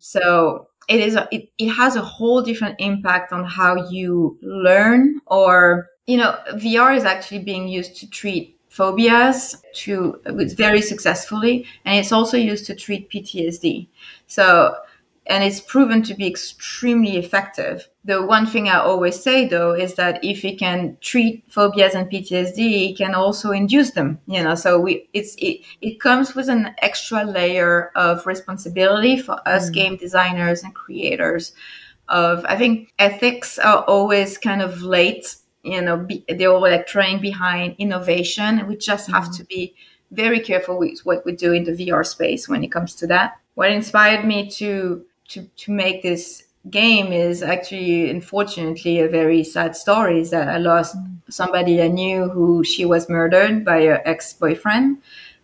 So 0.04 0.68
it 0.86 1.00
is 1.00 1.16
a, 1.16 1.26
it, 1.32 1.48
it 1.56 1.70
has 1.70 1.96
a 1.96 2.02
whole 2.02 2.42
different 2.42 2.76
impact 2.78 3.32
on 3.32 3.42
how 3.42 3.88
you 3.88 4.38
learn 4.42 5.18
or 5.24 5.88
you 6.06 6.18
know 6.18 6.38
VR 6.56 6.94
is 6.94 7.04
actually 7.04 7.38
being 7.38 7.66
used 7.66 7.96
to 8.00 8.10
treat 8.10 8.60
phobias 8.68 9.62
to 9.72 10.20
very 10.56 10.82
successfully 10.82 11.64
and 11.86 11.96
it's 11.98 12.12
also 12.12 12.36
used 12.36 12.66
to 12.66 12.74
treat 12.74 13.08
PTSD. 13.08 13.88
So 14.26 14.76
and 15.26 15.42
it's 15.42 15.60
proven 15.60 16.02
to 16.02 16.14
be 16.14 16.26
extremely 16.26 17.16
effective. 17.16 17.88
The 18.04 18.24
one 18.24 18.46
thing 18.46 18.68
I 18.68 18.78
always 18.78 19.20
say 19.22 19.48
though 19.48 19.72
is 19.72 19.94
that 19.94 20.22
if 20.22 20.42
we 20.42 20.54
can 20.54 20.98
treat 21.00 21.44
phobias 21.48 21.94
and 21.94 22.10
PTSD, 22.10 22.90
it 22.90 22.98
can 22.98 23.14
also 23.14 23.50
induce 23.50 23.92
them. 23.92 24.18
You 24.26 24.42
know, 24.42 24.54
so 24.54 24.78
we 24.78 25.08
it's 25.14 25.34
it, 25.36 25.60
it 25.80 26.00
comes 26.00 26.34
with 26.34 26.48
an 26.48 26.74
extra 26.82 27.24
layer 27.24 27.90
of 27.96 28.26
responsibility 28.26 29.18
for 29.18 29.36
us 29.48 29.70
mm. 29.70 29.74
game 29.74 29.96
designers 29.96 30.62
and 30.62 30.74
creators. 30.74 31.52
Of 32.08 32.44
I 32.44 32.56
think 32.56 32.92
ethics 32.98 33.58
are 33.58 33.82
always 33.84 34.36
kind 34.36 34.60
of 34.60 34.82
late. 34.82 35.36
You 35.62 35.80
know, 35.80 35.96
be, 35.96 36.22
they're 36.28 36.50
all 36.50 36.60
like 36.60 36.86
trying 36.86 37.22
behind 37.22 37.76
innovation. 37.78 38.66
We 38.66 38.76
just 38.76 39.10
have 39.10 39.28
mm. 39.28 39.36
to 39.38 39.44
be 39.44 39.74
very 40.10 40.40
careful 40.40 40.78
with 40.78 41.00
what 41.04 41.24
we 41.24 41.32
do 41.32 41.52
in 41.52 41.64
the 41.64 41.72
VR 41.72 42.06
space 42.06 42.46
when 42.46 42.62
it 42.62 42.70
comes 42.70 42.94
to 42.96 43.06
that. 43.06 43.38
What 43.54 43.70
inspired 43.70 44.26
me 44.26 44.50
to 44.50 45.06
to, 45.28 45.42
to 45.56 45.72
make 45.72 46.02
this 46.02 46.44
game 46.70 47.12
is 47.12 47.42
actually 47.42 48.10
unfortunately 48.10 49.00
a 49.00 49.08
very 49.08 49.44
sad 49.44 49.76
story 49.76 50.20
is 50.20 50.30
that 50.30 50.48
I 50.48 50.58
lost 50.58 50.96
somebody 51.28 51.82
I 51.82 51.88
knew 51.88 52.28
who 52.28 52.64
she 52.64 52.84
was 52.84 53.08
murdered 53.08 53.64
by 53.64 53.84
her 53.84 54.02
ex-boyfriend. 54.06 54.98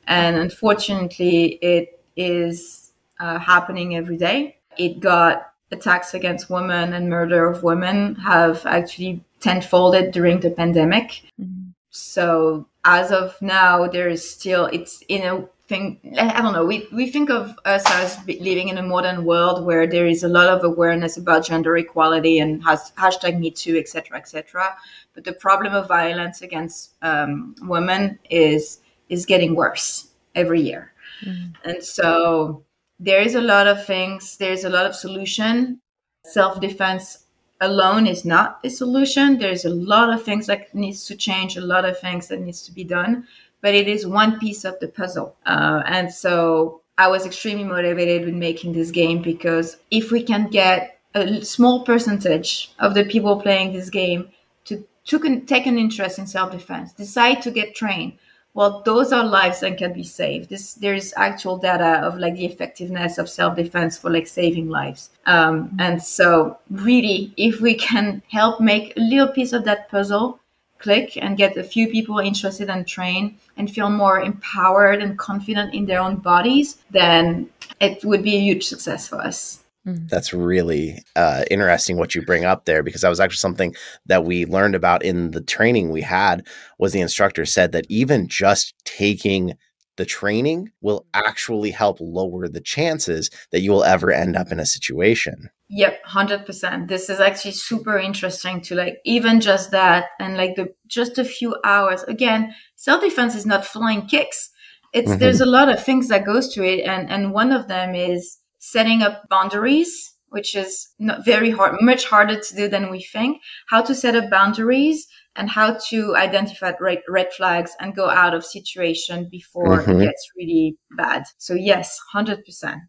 And 0.07 0.37
unfortunately 0.37 1.59
it 1.63 2.01
is 2.17 2.93
uh, 3.19 3.39
happening 3.39 3.97
every 3.97 4.17
day. 4.17 4.57
It 4.79 5.01
got 5.01 5.53
attacks 5.73 6.15
against 6.15 6.51
women 6.51 6.95
and 6.95 7.09
murder 7.09 7.49
of 7.49 7.63
women 7.63 8.15
have 8.17 8.65
actually 8.67 9.23
tenfolded 9.41 10.13
during 10.13 10.41
the 10.41 10.51
pandemic. 10.51 11.23
Mm-hmm. 11.41 11.71
so 11.91 12.67
as 12.85 13.11
of 13.11 13.37
now 13.43 13.87
there 13.87 14.09
is 14.09 14.29
still 14.29 14.67
it's 14.67 15.03
in 15.09 15.23
a 15.23 15.45
think 15.71 16.01
I 16.19 16.43
don't 16.43 16.53
know. 16.53 16.67
We 16.67 16.89
we 16.93 17.07
think 17.09 17.31
of 17.31 17.57
us 17.65 17.85
as 17.87 18.19
living 18.27 18.69
in 18.69 18.77
a 18.77 18.83
modern 18.83 19.25
world 19.25 19.65
where 19.65 19.87
there 19.87 20.09
is 20.15 20.25
a 20.25 20.29
lot 20.29 20.49
of 20.49 20.65
awareness 20.65 21.17
about 21.17 21.47
gender 21.47 21.77
equality 21.77 22.41
and 22.41 22.63
has 22.65 22.93
hashtag 22.99 23.39
Me 23.39 23.51
Too, 23.53 23.77
etc., 23.79 24.19
etc. 24.19 24.77
But 25.15 25.25
the 25.25 25.33
problem 25.33 25.73
of 25.73 25.87
violence 25.87 26.43
against 26.43 26.95
um, 27.03 27.55
women 27.63 28.19
is 28.29 28.81
is 29.09 29.25
getting 29.25 29.55
worse 29.55 30.09
every 30.35 30.61
year, 30.61 30.93
mm. 31.25 31.55
and 31.65 31.83
so 31.83 32.65
there 32.99 33.23
is 33.23 33.35
a 33.37 33.47
lot 33.55 33.67
of 33.69 33.87
things. 33.87 34.37
There's 34.37 34.65
a 34.65 34.75
lot 34.77 34.87
of 34.87 34.95
solution. 34.95 35.81
Self 36.25 36.61
defense 36.61 37.27
alone 37.61 38.07
is 38.09 38.25
not 38.25 38.59
a 38.65 38.71
solution. 38.71 39.39
There's 39.39 39.65
a 39.65 39.77
lot 39.95 40.13
of 40.13 40.25
things 40.25 40.47
that 40.47 40.75
needs 40.75 41.07
to 41.07 41.15
change. 41.15 41.57
A 41.57 41.69
lot 41.75 41.85
of 41.85 42.01
things 42.01 42.27
that 42.29 42.41
needs 42.41 42.63
to 42.67 42.73
be 42.73 42.85
done 42.85 43.27
but 43.61 43.75
it 43.75 43.89
is 43.89 44.07
one 44.07 44.39
piece 44.39 44.65
of 44.65 44.79
the 44.81 44.89
puzzle. 44.89 45.37
Uh, 45.47 45.83
and 45.87 46.13
so 46.13 46.81
I 46.99 47.09
was 47.09 47.27
extremely 47.27 47.65
motivated 47.65 48.27
with 48.27 48.35
making 48.35 48.73
this 48.73 48.91
game 48.91 49.23
because 49.23 49.77
if 49.91 50.11
we 50.11 50.23
can 50.23 50.49
get 50.49 50.99
a 51.15 51.43
small 51.43 51.85
percentage 51.85 52.73
of 52.79 52.95
the 52.95 53.05
people 53.05 53.41
playing 53.41 53.73
this 53.73 53.91
game 53.91 54.29
to, 54.67 54.85
to 55.07 55.41
take 55.41 55.67
an 55.67 55.79
interest 55.79 56.19
in 56.19 56.27
self-defense, 56.27 56.93
decide 56.93 57.43
to 57.43 57.51
get 57.51 57.75
trained, 57.75 58.15
well, 58.53 58.83
those 58.85 59.13
are 59.13 59.25
lives 59.25 59.61
that 59.61 59.79
can 59.79 59.93
be 59.93 60.03
saved. 60.03 60.51
This, 60.51 60.75
there's 60.75 61.15
actual 61.17 61.57
data 61.57 62.01
of 62.05 62.19
like 62.19 62.35
the 62.35 62.47
effectiveness 62.47 63.17
of 63.17 63.31
self-defense 63.31 63.97
for 63.99 64.11
like 64.11 64.27
saving 64.27 64.69
lives. 64.69 65.11
Um, 65.27 65.77
and 65.79 66.03
so 66.03 66.59
really, 66.71 67.33
if 67.37 67.61
we 67.61 67.75
can 67.75 68.23
help 68.29 68.61
make 68.61 68.97
a 68.97 69.01
little 69.01 69.29
piece 69.29 69.53
of 69.53 69.65
that 69.65 69.89
puzzle, 69.89 70.41
click 70.81 71.17
and 71.17 71.37
get 71.37 71.57
a 71.57 71.63
few 71.63 71.89
people 71.89 72.19
interested 72.19 72.69
and 72.69 72.87
trained 72.87 73.37
and 73.57 73.71
feel 73.71 73.91
more 73.91 74.21
empowered 74.21 75.01
and 75.03 75.19
confident 75.19 75.75
in 75.75 75.87
their 75.87 76.01
own 76.01 76.17
bodies, 76.17 76.79
then 76.91 77.49
it 77.81 78.05
would 78.05 78.23
be 78.23 78.37
a 78.37 78.41
huge 78.41 78.65
success 78.65 79.07
for 79.07 79.21
us. 79.21 79.63
Mm. 79.87 80.09
That's 80.09 80.35
really 80.35 81.03
uh, 81.17 81.45
interesting 81.51 81.97
what 81.97 82.15
you 82.15 82.23
bring 82.23 82.45
up 82.45 82.65
there 82.65 82.83
because 82.83 83.01
that 83.01 83.09
was 83.09 83.21
actually 83.21 83.37
something 83.37 83.75
that 84.07 84.25
we 84.25 84.45
learned 84.45 84.75
about 84.75 85.03
in 85.03 85.31
the 85.31 85.41
training 85.41 85.91
we 85.91 86.03
had 86.03 86.47
was 86.79 86.93
the 86.93 87.01
instructor 87.01 87.47
said 87.47 87.73
that 87.73 87.87
even 87.89 88.29
just 88.29 88.75
taking 88.85 89.55
the 90.01 90.07
training 90.07 90.73
will 90.81 91.05
actually 91.13 91.71
help 91.71 91.99
lower 92.01 92.49
the 92.49 92.63
chances 92.63 93.29
that 93.53 93.61
you 93.61 93.71
will 93.71 93.85
ever 93.85 94.11
end 94.11 94.35
up 94.35 94.51
in 94.51 94.59
a 94.59 94.65
situation. 94.65 95.51
Yep, 95.69 96.03
100%. 96.07 96.89
This 96.89 97.11
is 97.11 97.21
actually 97.21 97.53
super 97.53 97.99
interesting 97.99 98.63
to 98.63 98.75
like 98.75 98.97
even 99.05 99.43
just 99.43 99.73
that 99.73 100.07
and 100.19 100.39
like 100.39 100.57
the 100.57 100.73
just 100.87 101.19
a 101.19 101.25
few 101.25 101.55
hours. 101.67 102.03
Again, 102.05 102.55
self-defense 102.77 103.35
is 103.35 103.45
not 103.45 103.67
flying 103.67 104.07
kicks. 104.07 104.49
It's 104.95 105.11
mm-hmm. 105.11 105.19
there's 105.19 105.43
a 105.43 105.47
lot 105.47 105.69
of 105.69 105.85
things 105.85 106.09
that 106.09 106.25
goes 106.25 106.49
to 106.55 106.65
it 106.65 106.87
and 106.87 107.11
and 107.11 107.35
one 107.35 107.53
of 107.53 107.69
them 107.69 107.95
is 107.95 108.39
setting 108.59 109.03
up 109.03 109.29
boundaries, 109.29 110.10
which 110.31 110.55
is 110.55 110.89
not 110.99 111.25
very 111.25 111.51
hard, 111.51 111.77
much 111.81 112.07
harder 112.07 112.41
to 112.41 112.57
do 112.57 112.69
than 112.69 112.91
we 112.91 113.03
think. 113.03 113.39
How 113.69 113.83
to 113.83 113.95
set 113.95 114.17
up 114.17 114.31
boundaries 114.31 115.07
and 115.37 115.49
how 115.49 115.79
to 115.89 116.17
identify 116.17 116.73
red, 116.81 116.99
red 117.09 117.33
flags 117.33 117.73
and 117.81 117.95
go 117.95 118.09
out 118.09 118.35
of 118.35 118.45
situation 118.45 119.29
before 119.31 119.79
mm-hmm. 119.79 120.01
it 120.01 120.05
gets 120.07 120.31
really 120.37 120.77
bad. 120.97 121.25
So 121.39 121.55
yes, 121.55 121.99
100%. 122.15 122.41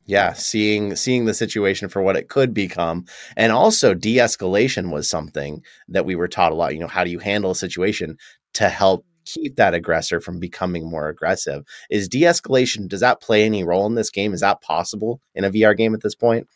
Yeah, 0.06 0.34
seeing 0.34 0.96
seeing 0.96 1.26
the 1.26 1.34
situation 1.34 1.90
for 1.90 2.02
what 2.02 2.16
it 2.16 2.30
could 2.30 2.54
become 2.54 3.06
and 3.38 3.52
also 3.52 3.94
de-escalation 3.94 4.92
was 4.92 5.10
something 5.10 5.62
that 5.88 6.06
we 6.06 6.16
were 6.16 6.28
taught 6.28 6.52
a 6.52 6.56
lot, 6.56 6.74
you 6.74 6.80
know, 6.80 6.88
how 6.88 7.04
do 7.04 7.12
you 7.12 7.20
handle 7.20 7.52
a 7.52 7.56
situation 7.56 8.18
to 8.54 8.70
help 8.70 9.06
keep 9.34 9.56
that 9.56 9.74
aggressor 9.74 10.20
from 10.20 10.40
becoming 10.40 10.90
more 10.90 11.10
aggressive. 11.10 11.66
Is 11.90 12.08
de-escalation 12.08 12.88
does 12.88 13.00
that 13.00 13.22
play 13.22 13.44
any 13.44 13.64
role 13.64 13.86
in 13.86 13.96
this 13.96 14.10
game? 14.10 14.34
Is 14.34 14.42
that 14.42 14.62
possible 14.62 15.22
in 15.36 15.44
a 15.44 15.52
VR 15.52 15.76
game 15.76 15.94
at 15.94 16.02
this 16.02 16.16
point? 16.16 16.48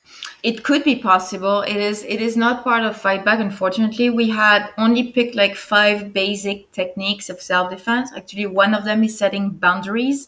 It 0.43 0.63
could 0.63 0.83
be 0.83 0.95
possible. 0.95 1.61
It 1.61 1.77
is 1.77 2.03
it 2.03 2.21
is 2.21 2.35
not 2.35 2.63
part 2.63 2.83
of 2.83 2.97
fight 2.97 3.23
back 3.25 3.39
unfortunately. 3.39 4.09
We 4.09 4.29
had 4.29 4.69
only 4.77 5.11
picked 5.11 5.35
like 5.35 5.55
five 5.55 6.13
basic 6.13 6.71
techniques 6.71 7.29
of 7.29 7.41
self-defense. 7.41 8.11
Actually 8.15 8.47
one 8.47 8.73
of 8.73 8.85
them 8.85 9.03
is 9.03 9.17
setting 9.17 9.49
boundaries. 9.51 10.27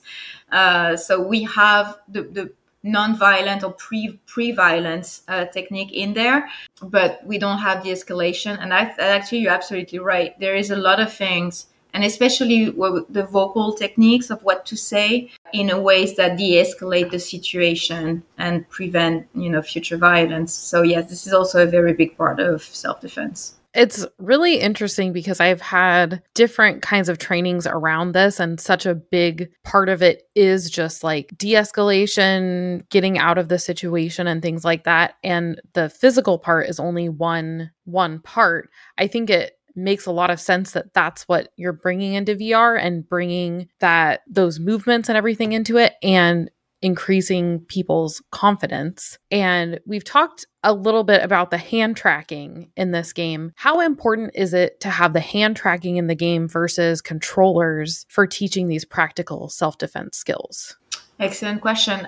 Uh, 0.51 0.96
so 0.96 1.22
we 1.22 1.44
have 1.44 1.98
the, 2.08 2.22
the 2.24 2.51
non-violent 2.84 3.63
or 3.63 3.74
pre 3.74 4.20
pre-violence 4.25 5.24
uh, 5.27 5.46
technique 5.46 5.92
in 5.92 6.13
there 6.13 6.48
but 6.82 7.20
we 7.25 7.38
don't 7.38 7.58
have 7.58 7.84
the 7.84 7.89
escalation 7.89 8.58
and 8.62 8.74
I, 8.74 8.94
actually 9.00 9.39
you're 9.39 9.51
absolutely 9.51 10.00
right 10.00 10.39
there 10.39 10.56
is 10.56 10.72
a 10.72 10.75
lot 10.75 11.00
of 11.00 11.12
things 11.12 11.68
and 11.98 12.06
especially 12.06 12.66
the 12.66 13.27
vocal 13.32 13.74
techniques 13.74 14.30
of 14.30 14.39
what 14.44 14.68
to 14.68 14.77
say 14.77 15.32
in 15.51 15.72
a 15.72 15.82
ways 15.82 16.16
that 16.16 16.38
de-escalate 16.38 17.10
the 17.10 17.18
situation 17.18 18.22
and 18.38 18.70
prevent 18.70 19.27
you 19.34 19.50
know 19.50 19.63
future 19.63 19.98
violence 19.98 20.54
so 20.54 20.84
yes 20.84 21.10
this 21.10 21.25
is 21.25 21.34
also 21.34 21.63
a 21.63 21.66
very 21.66 21.94
big 21.94 22.16
part 22.16 22.39
of 22.39 22.62
self-defense 22.62 23.56
it's 23.74 24.08
really 24.18 24.60
interesting 24.60 25.13
because 25.13 25.39
I've 25.39 25.62
had 25.62 26.24
different 26.34 26.82
kinds 26.82 27.10
of 27.10 27.20
trainings 27.20 27.68
around 27.68 28.13
this, 28.13 28.39
and 28.39 28.60
such 28.60 28.88
a 28.88 28.96
big 28.96 29.51
part 29.63 29.88
of 29.88 30.01
it 30.01 30.24
is 30.34 30.72
just 30.72 31.04
like 31.04 31.38
de 31.38 31.54
escalation, 31.54 32.89
getting 32.89 33.20
out 33.20 33.38
of 33.38 33.50
the 33.50 33.60
situation, 33.60 34.25
and 34.25 34.42
things 34.42 34.66
like 34.66 34.86
that. 34.86 35.16
And 35.24 35.62
the 35.74 35.89
physical 35.89 36.39
part 36.39 36.68
is 36.70 36.80
only 36.80 37.08
one 37.08 37.70
one 37.84 38.20
part. 38.20 38.70
I 38.98 39.06
think 39.06 39.30
it 39.30 39.56
makes 39.77 40.05
a 40.05 40.12
lot 40.12 40.29
of 40.29 40.39
sense 40.39 40.72
that 40.72 40.93
that's 40.93 41.24
what 41.24 41.50
you're 41.55 41.74
bringing 41.74 42.13
into 42.13 42.36
VR 42.36 42.79
and 42.81 43.07
bringing 43.07 43.69
that 43.79 44.22
those 44.27 44.60
movements 44.60 45.07
and 45.07 45.17
everything 45.17 45.53
into 45.53 45.77
it 45.77 45.93
and 46.01 46.50
increasing 46.81 47.60
people's 47.62 48.22
confidence. 48.31 49.17
And 49.31 49.79
we've 49.86 50.03
talked 50.03 50.46
a 50.63 50.74
little 50.74 51.03
bit 51.03 51.24
about 51.24 51.50
the 51.50 51.57
hand 51.57 51.98
tracking 51.98 52.72
in 52.75 52.91
this 52.91 53.13
game. 53.13 53.51
How 53.55 53.79
important 53.79 54.31
is 54.36 54.53
it 54.53 54.79
to 54.81 54.89
have 54.89 55.13
the 55.13 55.19
hand 55.19 55.55
tracking 55.55 55.98
in 55.98 56.07
the 56.07 56.15
game 56.15 56.48
versus 56.48 57.01
controllers 57.01 58.05
for 58.10 58.27
teaching 58.27 58.67
these 58.67 58.86
practical 58.86 59.50
self 59.50 59.77
defense 59.77 60.17
skills? 60.17 60.77
Excellent 61.19 61.62
question. 61.62 62.07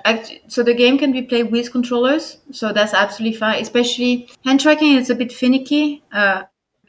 So 0.50 0.62
the 0.62 0.76
game 0.76 1.00
can 1.00 1.12
be 1.12 1.24
played 1.24 1.52
with 1.52 1.72
controllers, 1.72 2.38
so 2.52 2.72
that's 2.72 2.94
absolutely 2.94 3.40
fine. 3.40 3.60
Especially 3.60 4.30
hand 4.46 4.60
tracking 4.60 4.96
is 4.98 5.10
a 5.10 5.16
bit 5.16 5.32
finicky. 5.32 6.04
Uh, 6.12 6.44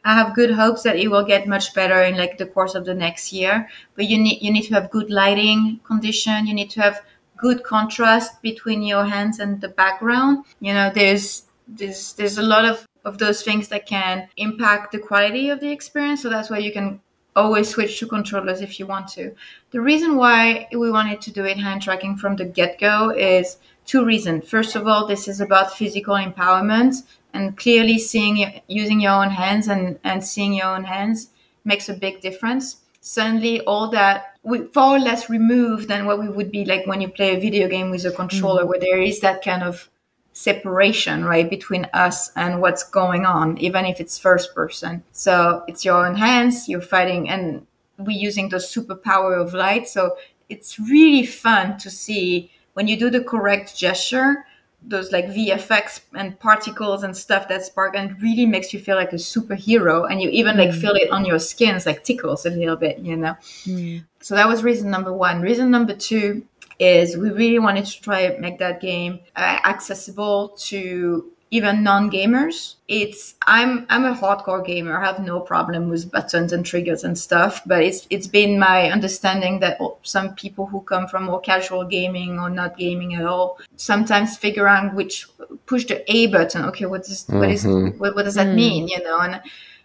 I 0.04 0.14
have 0.14 0.34
good 0.34 0.50
hopes 0.50 0.82
that 0.82 0.96
it 0.96 1.08
will 1.08 1.24
get 1.24 1.46
much 1.46 1.74
better 1.74 2.02
in 2.02 2.16
like 2.16 2.38
the 2.38 2.46
course 2.46 2.74
of 2.74 2.84
the 2.84 2.94
next 2.94 3.32
year. 3.32 3.68
But 3.94 4.06
you 4.06 4.18
need 4.18 4.42
you 4.42 4.52
need 4.52 4.66
to 4.68 4.74
have 4.74 4.90
good 4.90 5.10
lighting 5.10 5.80
condition. 5.84 6.46
You 6.46 6.54
need 6.54 6.70
to 6.70 6.80
have 6.80 7.02
good 7.36 7.62
contrast 7.64 8.40
between 8.42 8.82
your 8.82 9.04
hands 9.04 9.38
and 9.38 9.60
the 9.60 9.68
background. 9.68 10.44
You 10.60 10.74
know, 10.74 10.90
there's 10.94 11.44
there's 11.68 12.14
there's 12.14 12.38
a 12.38 12.42
lot 12.42 12.64
of 12.64 12.86
of 13.04 13.18
those 13.18 13.42
things 13.42 13.68
that 13.68 13.86
can 13.86 14.28
impact 14.36 14.92
the 14.92 14.98
quality 14.98 15.50
of 15.50 15.60
the 15.60 15.70
experience. 15.70 16.22
So 16.22 16.28
that's 16.28 16.50
why 16.50 16.58
you 16.58 16.72
can 16.72 17.00
always 17.36 17.68
switch 17.68 17.98
to 17.98 18.06
controllers 18.06 18.60
if 18.60 18.78
you 18.78 18.86
want 18.86 19.08
to. 19.08 19.34
The 19.70 19.80
reason 19.80 20.16
why 20.16 20.68
we 20.72 20.90
wanted 20.90 21.20
to 21.22 21.30
do 21.30 21.44
it 21.44 21.58
hand 21.58 21.82
tracking 21.82 22.16
from 22.16 22.36
the 22.36 22.44
get 22.44 22.78
go 22.78 23.10
is 23.10 23.58
two 23.86 24.04
reasons. 24.04 24.48
First 24.48 24.76
of 24.76 24.86
all, 24.86 25.06
this 25.06 25.28
is 25.28 25.40
about 25.40 25.72
physical 25.76 26.14
empowerment 26.14 27.02
and 27.32 27.56
clearly 27.56 27.98
seeing 27.98 28.60
using 28.66 29.00
your 29.00 29.12
own 29.12 29.30
hands 29.30 29.68
and, 29.68 29.98
and 30.04 30.24
seeing 30.24 30.54
your 30.54 30.66
own 30.66 30.84
hands 30.84 31.30
makes 31.64 31.88
a 31.88 31.94
big 31.94 32.20
difference. 32.20 32.76
Suddenly 33.00 33.60
all 33.62 33.88
that 33.90 34.34
we 34.42 34.66
far 34.68 34.98
less 34.98 35.28
removed 35.28 35.88
than 35.88 36.06
what 36.06 36.18
we 36.18 36.28
would 36.28 36.50
be 36.50 36.64
like 36.64 36.86
when 36.86 37.00
you 37.00 37.08
play 37.08 37.36
a 37.36 37.40
video 37.40 37.68
game 37.68 37.90
with 37.90 38.04
a 38.04 38.10
controller, 38.10 38.62
mm-hmm. 38.62 38.70
where 38.70 38.80
there 38.80 39.00
is 39.00 39.20
that 39.20 39.42
kind 39.44 39.62
of 39.62 39.90
separation, 40.32 41.24
right, 41.24 41.50
between 41.50 41.86
us 41.92 42.30
and 42.36 42.60
what's 42.60 42.84
going 42.84 43.26
on, 43.26 43.58
even 43.58 43.84
if 43.84 44.00
it's 44.00 44.18
first 44.18 44.54
person. 44.54 45.02
So 45.12 45.64
it's 45.66 45.84
your 45.84 46.06
own 46.06 46.16
hands, 46.16 46.68
you're 46.68 46.80
fighting, 46.80 47.28
and 47.28 47.66
we're 47.98 48.18
using 48.18 48.48
the 48.48 48.56
superpower 48.56 49.38
of 49.40 49.52
light. 49.52 49.88
So 49.88 50.16
it's 50.48 50.78
really 50.78 51.26
fun 51.26 51.78
to 51.78 51.90
see 51.90 52.50
when 52.74 52.88
you 52.88 52.98
do 52.98 53.10
the 53.10 53.22
correct 53.22 53.76
gesture 53.76 54.46
those 54.82 55.12
like 55.12 55.26
VFX 55.26 56.00
and 56.14 56.38
particles 56.38 57.02
and 57.02 57.16
stuff 57.16 57.48
that 57.48 57.64
spark 57.64 57.94
and 57.94 58.20
really 58.22 58.46
makes 58.46 58.72
you 58.72 58.80
feel 58.80 58.96
like 58.96 59.12
a 59.12 59.16
superhero. 59.16 60.10
And 60.10 60.20
you 60.20 60.30
even 60.30 60.56
like 60.56 60.70
mm. 60.70 60.80
feel 60.80 60.94
it 60.94 61.10
on 61.10 61.24
your 61.24 61.38
skin. 61.38 61.76
It's 61.76 61.86
like 61.86 62.04
tickles 62.04 62.46
a 62.46 62.50
little 62.50 62.76
bit, 62.76 62.98
you 62.98 63.16
know? 63.16 63.36
Mm. 63.64 64.04
So 64.20 64.34
that 64.34 64.48
was 64.48 64.62
reason 64.62 64.90
number 64.90 65.12
one. 65.12 65.42
Reason 65.42 65.70
number 65.70 65.94
two 65.94 66.44
is 66.78 67.16
we 67.16 67.30
really 67.30 67.58
wanted 67.58 67.84
to 67.84 68.00
try 68.00 68.20
and 68.20 68.40
make 68.40 68.58
that 68.58 68.80
game 68.80 69.20
uh, 69.36 69.58
accessible 69.64 70.48
to 70.56 71.30
even 71.52 71.82
non-gamers 71.82 72.76
it's 72.86 73.34
i'm 73.46 73.86
i'm 73.88 74.04
a 74.04 74.14
hardcore 74.14 74.64
gamer 74.64 74.96
i 74.96 75.04
have 75.04 75.18
no 75.18 75.40
problem 75.40 75.88
with 75.88 76.10
buttons 76.10 76.52
and 76.52 76.64
triggers 76.64 77.02
and 77.02 77.18
stuff 77.18 77.60
but 77.66 77.82
it's 77.82 78.06
it's 78.10 78.26
been 78.26 78.58
my 78.58 78.90
understanding 78.90 79.60
that 79.60 79.78
some 80.02 80.34
people 80.34 80.66
who 80.66 80.80
come 80.82 81.08
from 81.08 81.24
more 81.24 81.40
casual 81.40 81.84
gaming 81.84 82.38
or 82.38 82.48
not 82.48 82.76
gaming 82.76 83.14
at 83.14 83.24
all 83.24 83.58
sometimes 83.76 84.36
figure 84.36 84.68
out 84.68 84.94
which 84.94 85.26
push 85.66 85.84
the 85.86 85.98
a 86.12 86.28
button 86.28 86.64
okay 86.64 86.86
what 86.86 87.00
is 87.08 87.24
mm-hmm. 87.24 87.38
what 87.38 87.50
is 87.50 87.64
mm-hmm. 87.64 87.98
what, 87.98 88.14
what 88.14 88.24
does 88.24 88.34
that 88.36 88.48
mm. 88.48 88.54
mean 88.54 88.88
you 88.88 89.02
know 89.02 89.18
and 89.18 89.40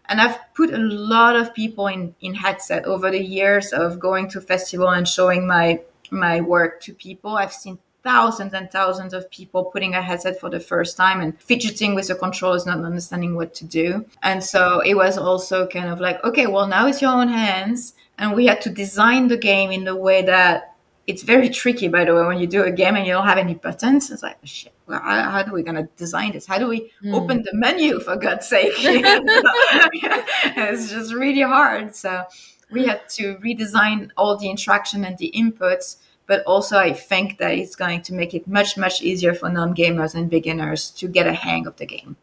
and 0.07 0.21
I've 0.21 0.37
put 0.53 0.71
a 0.71 0.77
lot 0.77 1.35
of 1.35 1.53
people 1.53 1.87
in, 1.87 2.13
in 2.21 2.35
headset 2.35 2.85
over 2.85 3.09
the 3.09 3.23
years 3.23 3.73
of 3.73 3.99
going 3.99 4.29
to 4.29 4.41
festival 4.41 4.89
and 4.89 5.07
showing 5.07 5.47
my 5.47 5.81
my 6.11 6.41
work 6.41 6.81
to 6.81 6.93
people. 6.93 7.35
I've 7.35 7.53
seen 7.53 7.79
thousands 8.05 8.53
and 8.53 8.71
thousands 8.71 9.13
of 9.13 9.29
people 9.31 9.65
putting 9.65 9.95
a 9.95 10.01
headset 10.01 10.39
for 10.39 10.49
the 10.49 10.59
first 10.59 10.95
time 10.95 11.19
and 11.19 11.41
fidgeting 11.41 11.95
with 11.95 12.07
the 12.07 12.15
controllers, 12.15 12.65
not 12.65 12.85
understanding 12.85 13.35
what 13.35 13.53
to 13.55 13.65
do. 13.65 14.05
And 14.21 14.43
so 14.43 14.81
it 14.81 14.93
was 14.93 15.17
also 15.17 15.67
kind 15.67 15.89
of 15.89 15.99
like, 15.99 16.23
okay, 16.23 16.45
well, 16.45 16.67
now 16.67 16.87
it's 16.87 17.01
your 17.01 17.11
own 17.11 17.29
hands. 17.29 17.95
And 18.19 18.35
we 18.35 18.45
had 18.45 18.61
to 18.61 18.69
design 18.69 19.27
the 19.27 19.37
game 19.37 19.71
in 19.71 19.85
the 19.85 19.95
way 19.95 20.21
that 20.21 20.75
it's 21.07 21.23
very 21.23 21.49
tricky, 21.49 21.87
by 21.87 22.05
the 22.05 22.13
way, 22.13 22.27
when 22.27 22.37
you 22.37 22.45
do 22.45 22.63
a 22.63 22.71
game 22.71 22.95
and 22.95 23.07
you 23.07 23.13
don't 23.13 23.25
have 23.25 23.39
any 23.39 23.55
buttons. 23.55 24.11
It's 24.11 24.21
like, 24.21 24.37
shit, 24.43 24.73
well, 24.85 24.99
how, 24.99 25.31
how 25.31 25.43
are 25.43 25.53
we 25.53 25.63
going 25.63 25.75
to 25.75 25.89
design 25.97 26.31
this? 26.31 26.45
How 26.45 26.59
do 26.59 26.67
we 26.67 26.91
mm. 27.03 27.13
open 27.13 27.41
the 27.41 27.53
menu, 27.53 27.99
for 27.99 28.15
God's 28.15 28.47
sake? 28.47 28.73
it's 28.77 30.91
just 30.91 31.11
really 31.11 31.41
hard. 31.41 31.95
So 31.95 32.23
we 32.71 32.85
had 32.85 33.09
to 33.09 33.35
redesign 33.37 34.11
all 34.15 34.37
the 34.37 34.49
interaction 34.49 35.05
and 35.05 35.17
the 35.17 35.31
inputs 35.35 35.97
but 36.27 36.43
also 36.45 36.77
I 36.77 36.93
think 36.93 37.37
that 37.37 37.51
it's 37.51 37.75
going 37.75 38.01
to 38.03 38.13
make 38.13 38.33
it 38.33 38.47
much 38.47 38.77
much 38.77 39.01
easier 39.01 39.33
for 39.33 39.49
non-gamers 39.49 40.15
and 40.15 40.29
beginners 40.29 40.89
to 40.91 41.07
get 41.07 41.27
a 41.27 41.33
hang 41.33 41.67
of 41.67 41.77
the 41.77 41.85
game. 41.85 42.17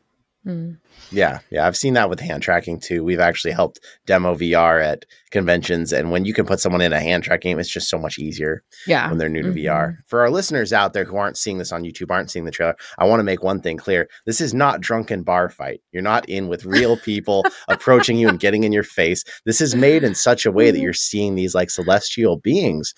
Mm. 0.47 0.79
Yeah, 1.11 1.39
yeah, 1.51 1.67
I've 1.67 1.77
seen 1.77 1.95
that 1.95 2.11
with 2.11 2.21
hand 2.21 2.43
tracking 2.43 2.81
too. 2.81 3.05
We've 3.05 3.21
actually 3.21 3.53
helped 3.53 3.81
demo 4.07 4.35
VR 4.35 4.83
at 4.83 5.05
conventions, 5.33 5.93
and 5.93 6.11
when 6.11 6.25
you 6.25 6.33
can 6.33 6.47
put 6.47 6.61
someone 6.61 6.81
in 6.81 6.93
a 6.93 7.01
hand 7.01 7.25
track 7.25 7.41
game, 7.41 7.59
it's 7.59 7.69
just 7.69 7.89
so 7.89 7.99
much 7.99 8.19
easier. 8.19 8.63
Yeah, 8.87 9.09
when 9.09 9.19
they're 9.19 9.29
new 9.29 9.43
to 9.43 9.49
mm-hmm. 9.49 9.67
VR. 9.67 9.97
For 10.07 10.21
our 10.21 10.31
listeners 10.31 10.73
out 10.73 10.93
there 10.93 11.05
who 11.05 11.17
aren't 11.17 11.37
seeing 11.37 11.59
this 11.59 11.73
on 11.73 11.83
YouTube, 11.83 12.11
aren't 12.11 12.31
seeing 12.31 12.45
the 12.45 12.51
trailer, 12.51 12.77
I 12.99 13.07
want 13.07 13.21
to 13.21 13.25
make 13.25 13.43
one 13.43 13.61
thing 13.61 13.77
clear: 13.77 14.09
this 14.27 14.41
is 14.41 14.55
not 14.55 14.81
drunken 14.81 15.23
bar 15.23 15.49
fight. 15.49 15.81
You're 15.91 16.03
not 16.03 16.29
in 16.29 16.49
with 16.49 16.65
real 16.65 16.97
people 16.97 17.45
approaching 17.69 18.17
you 18.17 18.29
and 18.29 18.39
getting 18.39 18.63
in 18.65 18.73
your 18.73 18.85
face. 18.85 19.25
This 19.45 19.61
is 19.61 19.75
made 19.75 20.05
in 20.05 20.15
such 20.15 20.47
a 20.47 20.53
way 20.53 20.71
that 20.71 20.77
mm-hmm. 20.77 20.85
you're 20.85 20.93
seeing 20.93 21.35
these 21.35 21.55
like 21.55 21.71
celestial 21.71 22.37
beings, 22.37 22.95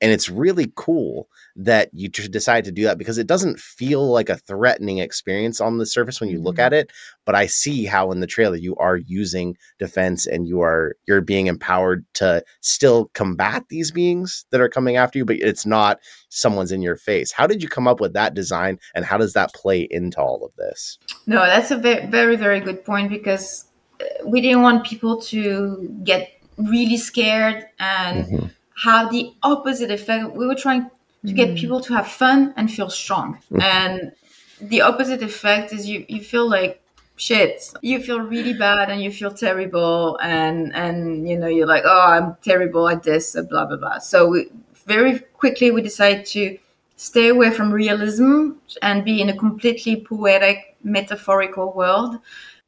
and 0.00 0.10
it's 0.10 0.30
really 0.30 0.72
cool 0.76 1.28
that 1.56 1.90
you 1.92 2.08
decide 2.08 2.64
to 2.64 2.72
do 2.72 2.84
that 2.84 2.98
because 2.98 3.18
it 3.18 3.26
doesn't 3.26 3.60
feel 3.60 4.10
like 4.10 4.30
a 4.30 4.38
threatening 4.38 4.98
experience 4.98 5.60
on 5.60 5.78
the 5.78 5.84
surface 5.84 6.20
when 6.20 6.30
you 6.30 6.40
look 6.40 6.56
mm-hmm. 6.56 6.66
at 6.66 6.72
it 6.72 6.90
but 7.26 7.34
i 7.34 7.46
see 7.46 7.84
how 7.84 8.10
in 8.10 8.20
the 8.20 8.26
trailer 8.26 8.56
you 8.56 8.74
are 8.76 8.96
using 8.96 9.56
defense 9.78 10.26
and 10.26 10.46
you 10.46 10.62
are 10.62 10.96
you're 11.06 11.20
being 11.20 11.46
empowered 11.46 11.71
to 12.14 12.42
still 12.60 13.10
combat 13.14 13.64
these 13.68 13.90
beings 13.90 14.44
that 14.50 14.60
are 14.60 14.68
coming 14.68 14.96
after 14.96 15.18
you 15.18 15.24
but 15.24 15.36
it's 15.36 15.66
not 15.66 15.98
someone's 16.28 16.72
in 16.72 16.82
your 16.82 16.96
face 16.96 17.32
how 17.32 17.46
did 17.46 17.62
you 17.62 17.68
come 17.68 17.86
up 17.86 18.00
with 18.00 18.12
that 18.12 18.34
design 18.34 18.78
and 18.94 19.04
how 19.04 19.16
does 19.16 19.32
that 19.32 19.52
play 19.54 19.86
into 19.90 20.20
all 20.20 20.44
of 20.44 20.54
this 20.56 20.98
no 21.26 21.40
that's 21.46 21.70
a 21.70 21.76
very 21.76 22.06
very 22.06 22.36
very 22.36 22.60
good 22.60 22.84
point 22.84 23.08
because 23.10 23.66
uh, 24.00 24.04
we 24.26 24.40
didn't 24.40 24.62
want 24.62 24.84
people 24.84 25.20
to 25.20 26.00
get 26.04 26.30
really 26.56 26.96
scared 26.96 27.66
and 27.78 28.26
mm-hmm. 28.26 28.46
have 28.84 29.10
the 29.10 29.32
opposite 29.42 29.90
effect 29.90 30.34
we 30.34 30.46
were 30.46 30.54
trying 30.54 30.90
to 31.26 31.32
get 31.32 31.50
mm. 31.50 31.56
people 31.56 31.80
to 31.80 31.94
have 31.94 32.08
fun 32.08 32.52
and 32.56 32.68
feel 32.68 32.90
strong. 32.90 33.38
Mm. 33.52 33.62
and 33.62 34.12
the 34.60 34.80
opposite 34.80 35.22
effect 35.22 35.72
is 35.72 35.88
you, 35.88 36.04
you 36.08 36.20
feel 36.20 36.48
like 36.48 36.81
shit. 37.22 37.72
You 37.82 38.02
feel 38.02 38.20
really 38.20 38.52
bad 38.52 38.90
and 38.90 39.00
you 39.00 39.12
feel 39.12 39.32
terrible 39.32 40.18
and 40.20 40.74
and 40.74 41.28
you 41.28 41.38
know 41.38 41.46
you're 41.46 41.72
like, 41.74 41.84
oh, 41.86 42.06
I'm 42.08 42.36
terrible 42.42 42.88
at 42.88 43.02
this, 43.04 43.36
blah 43.48 43.66
blah 43.66 43.76
blah. 43.76 43.98
So 43.98 44.28
we, 44.28 44.50
very 44.86 45.20
quickly 45.40 45.70
we 45.70 45.82
decide 45.82 46.26
to 46.34 46.58
stay 46.96 47.28
away 47.28 47.50
from 47.50 47.70
realism 47.70 48.52
and 48.82 49.04
be 49.04 49.20
in 49.22 49.28
a 49.28 49.36
completely 49.36 49.96
poetic, 50.02 50.76
metaphorical 50.82 51.72
world. 51.72 52.18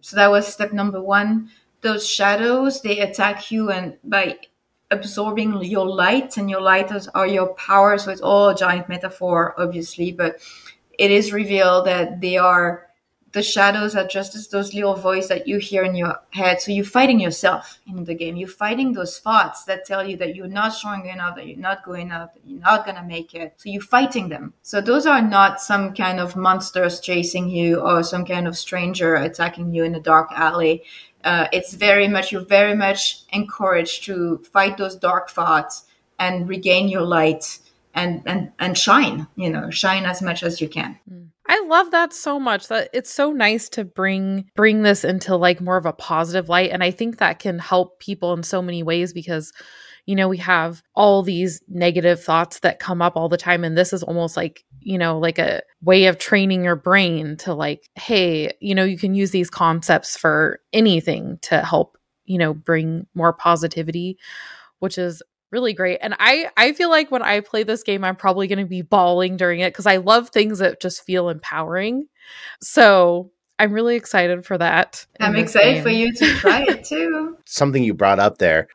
So 0.00 0.16
that 0.16 0.30
was 0.30 0.46
step 0.46 0.72
number 0.72 1.02
one. 1.02 1.50
Those 1.80 2.08
shadows 2.08 2.80
they 2.80 3.00
attack 3.00 3.50
you 3.50 3.70
and 3.70 3.96
by 4.04 4.38
absorbing 4.90 5.64
your 5.64 5.86
light 5.86 6.36
and 6.36 6.48
your 6.48 6.60
light 6.60 6.92
is, 6.92 7.08
are 7.08 7.26
your 7.26 7.48
power 7.54 7.98
so 7.98 8.10
it's 8.10 8.20
all 8.20 8.50
a 8.50 8.54
giant 8.54 8.88
metaphor 8.88 9.54
obviously 9.58 10.12
but 10.12 10.36
it 10.98 11.10
is 11.10 11.32
revealed 11.32 11.86
that 11.86 12.20
they 12.20 12.36
are 12.36 12.86
the 13.34 13.42
shadows 13.42 13.96
are 13.96 14.06
just 14.06 14.36
as 14.36 14.46
those 14.46 14.74
little 14.74 14.94
voice 14.94 15.26
that 15.26 15.48
you 15.48 15.58
hear 15.58 15.82
in 15.82 15.96
your 15.96 16.20
head. 16.30 16.60
So 16.60 16.70
you're 16.70 16.84
fighting 16.84 17.18
yourself 17.18 17.80
in 17.84 18.04
the 18.04 18.14
game. 18.14 18.36
You're 18.36 18.48
fighting 18.48 18.92
those 18.92 19.18
thoughts 19.18 19.64
that 19.64 19.84
tell 19.84 20.08
you 20.08 20.16
that 20.18 20.36
you're 20.36 20.46
not 20.46 20.72
strong 20.72 21.08
enough, 21.08 21.34
that 21.34 21.48
you're 21.48 21.58
not 21.58 21.82
good 21.82 21.98
enough, 21.98 22.32
that 22.32 22.42
you're 22.46 22.60
not 22.60 22.86
gonna 22.86 23.02
make 23.02 23.34
it. 23.34 23.54
So 23.56 23.70
you're 23.70 23.82
fighting 23.82 24.28
them. 24.28 24.54
So 24.62 24.80
those 24.80 25.04
are 25.04 25.20
not 25.20 25.60
some 25.60 25.94
kind 25.94 26.20
of 26.20 26.36
monsters 26.36 27.00
chasing 27.00 27.48
you 27.48 27.80
or 27.80 28.04
some 28.04 28.24
kind 28.24 28.46
of 28.46 28.56
stranger 28.56 29.16
attacking 29.16 29.74
you 29.74 29.82
in 29.82 29.96
a 29.96 30.00
dark 30.00 30.30
alley. 30.30 30.84
Uh, 31.24 31.48
it's 31.52 31.74
very 31.74 32.06
much 32.06 32.30
you're 32.30 32.44
very 32.44 32.76
much 32.76 33.24
encouraged 33.32 34.04
to 34.04 34.38
fight 34.52 34.76
those 34.76 34.94
dark 34.94 35.28
thoughts 35.28 35.86
and 36.20 36.48
regain 36.48 36.88
your 36.88 37.02
light 37.02 37.58
and 37.94 38.22
and 38.26 38.52
and 38.58 38.76
shine 38.76 39.26
you 39.36 39.50
know 39.50 39.70
shine 39.70 40.04
as 40.04 40.20
much 40.22 40.42
as 40.42 40.60
you 40.60 40.68
can 40.68 40.98
mm. 41.10 41.28
I 41.46 41.62
love 41.66 41.90
that 41.90 42.12
so 42.12 42.40
much. 42.40 42.68
That 42.68 42.88
it's 42.92 43.12
so 43.12 43.32
nice 43.32 43.68
to 43.70 43.84
bring 43.84 44.50
bring 44.54 44.82
this 44.82 45.04
into 45.04 45.36
like 45.36 45.60
more 45.60 45.76
of 45.76 45.86
a 45.86 45.92
positive 45.92 46.48
light 46.48 46.70
and 46.70 46.82
I 46.82 46.90
think 46.90 47.18
that 47.18 47.38
can 47.38 47.58
help 47.58 48.00
people 48.00 48.32
in 48.32 48.42
so 48.42 48.62
many 48.62 48.82
ways 48.82 49.12
because 49.12 49.52
you 50.06 50.14
know 50.14 50.28
we 50.28 50.38
have 50.38 50.82
all 50.94 51.22
these 51.22 51.62
negative 51.68 52.22
thoughts 52.22 52.60
that 52.60 52.78
come 52.78 53.02
up 53.02 53.16
all 53.16 53.28
the 53.28 53.36
time 53.36 53.64
and 53.64 53.76
this 53.76 53.92
is 53.92 54.02
almost 54.02 54.36
like 54.36 54.64
you 54.80 54.98
know 54.98 55.18
like 55.18 55.38
a 55.38 55.62
way 55.82 56.06
of 56.06 56.18
training 56.18 56.64
your 56.64 56.76
brain 56.76 57.36
to 57.38 57.54
like 57.54 57.88
hey 57.94 58.52
you 58.60 58.74
know 58.74 58.84
you 58.84 58.98
can 58.98 59.14
use 59.14 59.30
these 59.30 59.50
concepts 59.50 60.16
for 60.16 60.60
anything 60.72 61.38
to 61.42 61.60
help 61.60 61.98
you 62.24 62.38
know 62.38 62.54
bring 62.54 63.06
more 63.14 63.32
positivity 63.32 64.18
which 64.78 64.98
is 64.98 65.22
really 65.54 65.72
great. 65.72 65.98
And 66.02 66.14
I 66.18 66.50
I 66.56 66.72
feel 66.74 66.90
like 66.90 67.10
when 67.12 67.22
I 67.22 67.40
play 67.40 67.62
this 67.62 67.84
game, 67.84 68.04
I'm 68.04 68.16
probably 68.16 68.48
going 68.48 68.58
to 68.58 68.64
be 68.66 68.82
bawling 68.82 69.36
during 69.36 69.60
it 69.60 69.72
because 69.72 69.86
I 69.86 69.98
love 69.98 70.28
things 70.28 70.58
that 70.58 70.80
just 70.80 71.04
feel 71.04 71.28
empowering. 71.30 72.08
So 72.60 73.30
I'm 73.58 73.72
really 73.72 73.94
excited 73.94 74.44
for 74.44 74.58
that. 74.58 75.06
I'm 75.20 75.36
excited 75.36 75.74
game. 75.74 75.82
for 75.84 75.90
you 75.90 76.12
to 76.12 76.34
try 76.34 76.62
it 76.62 76.84
too. 76.88 77.36
something 77.46 77.84
you 77.84 77.94
brought 77.94 78.18
up 78.18 78.38
there, 78.38 78.66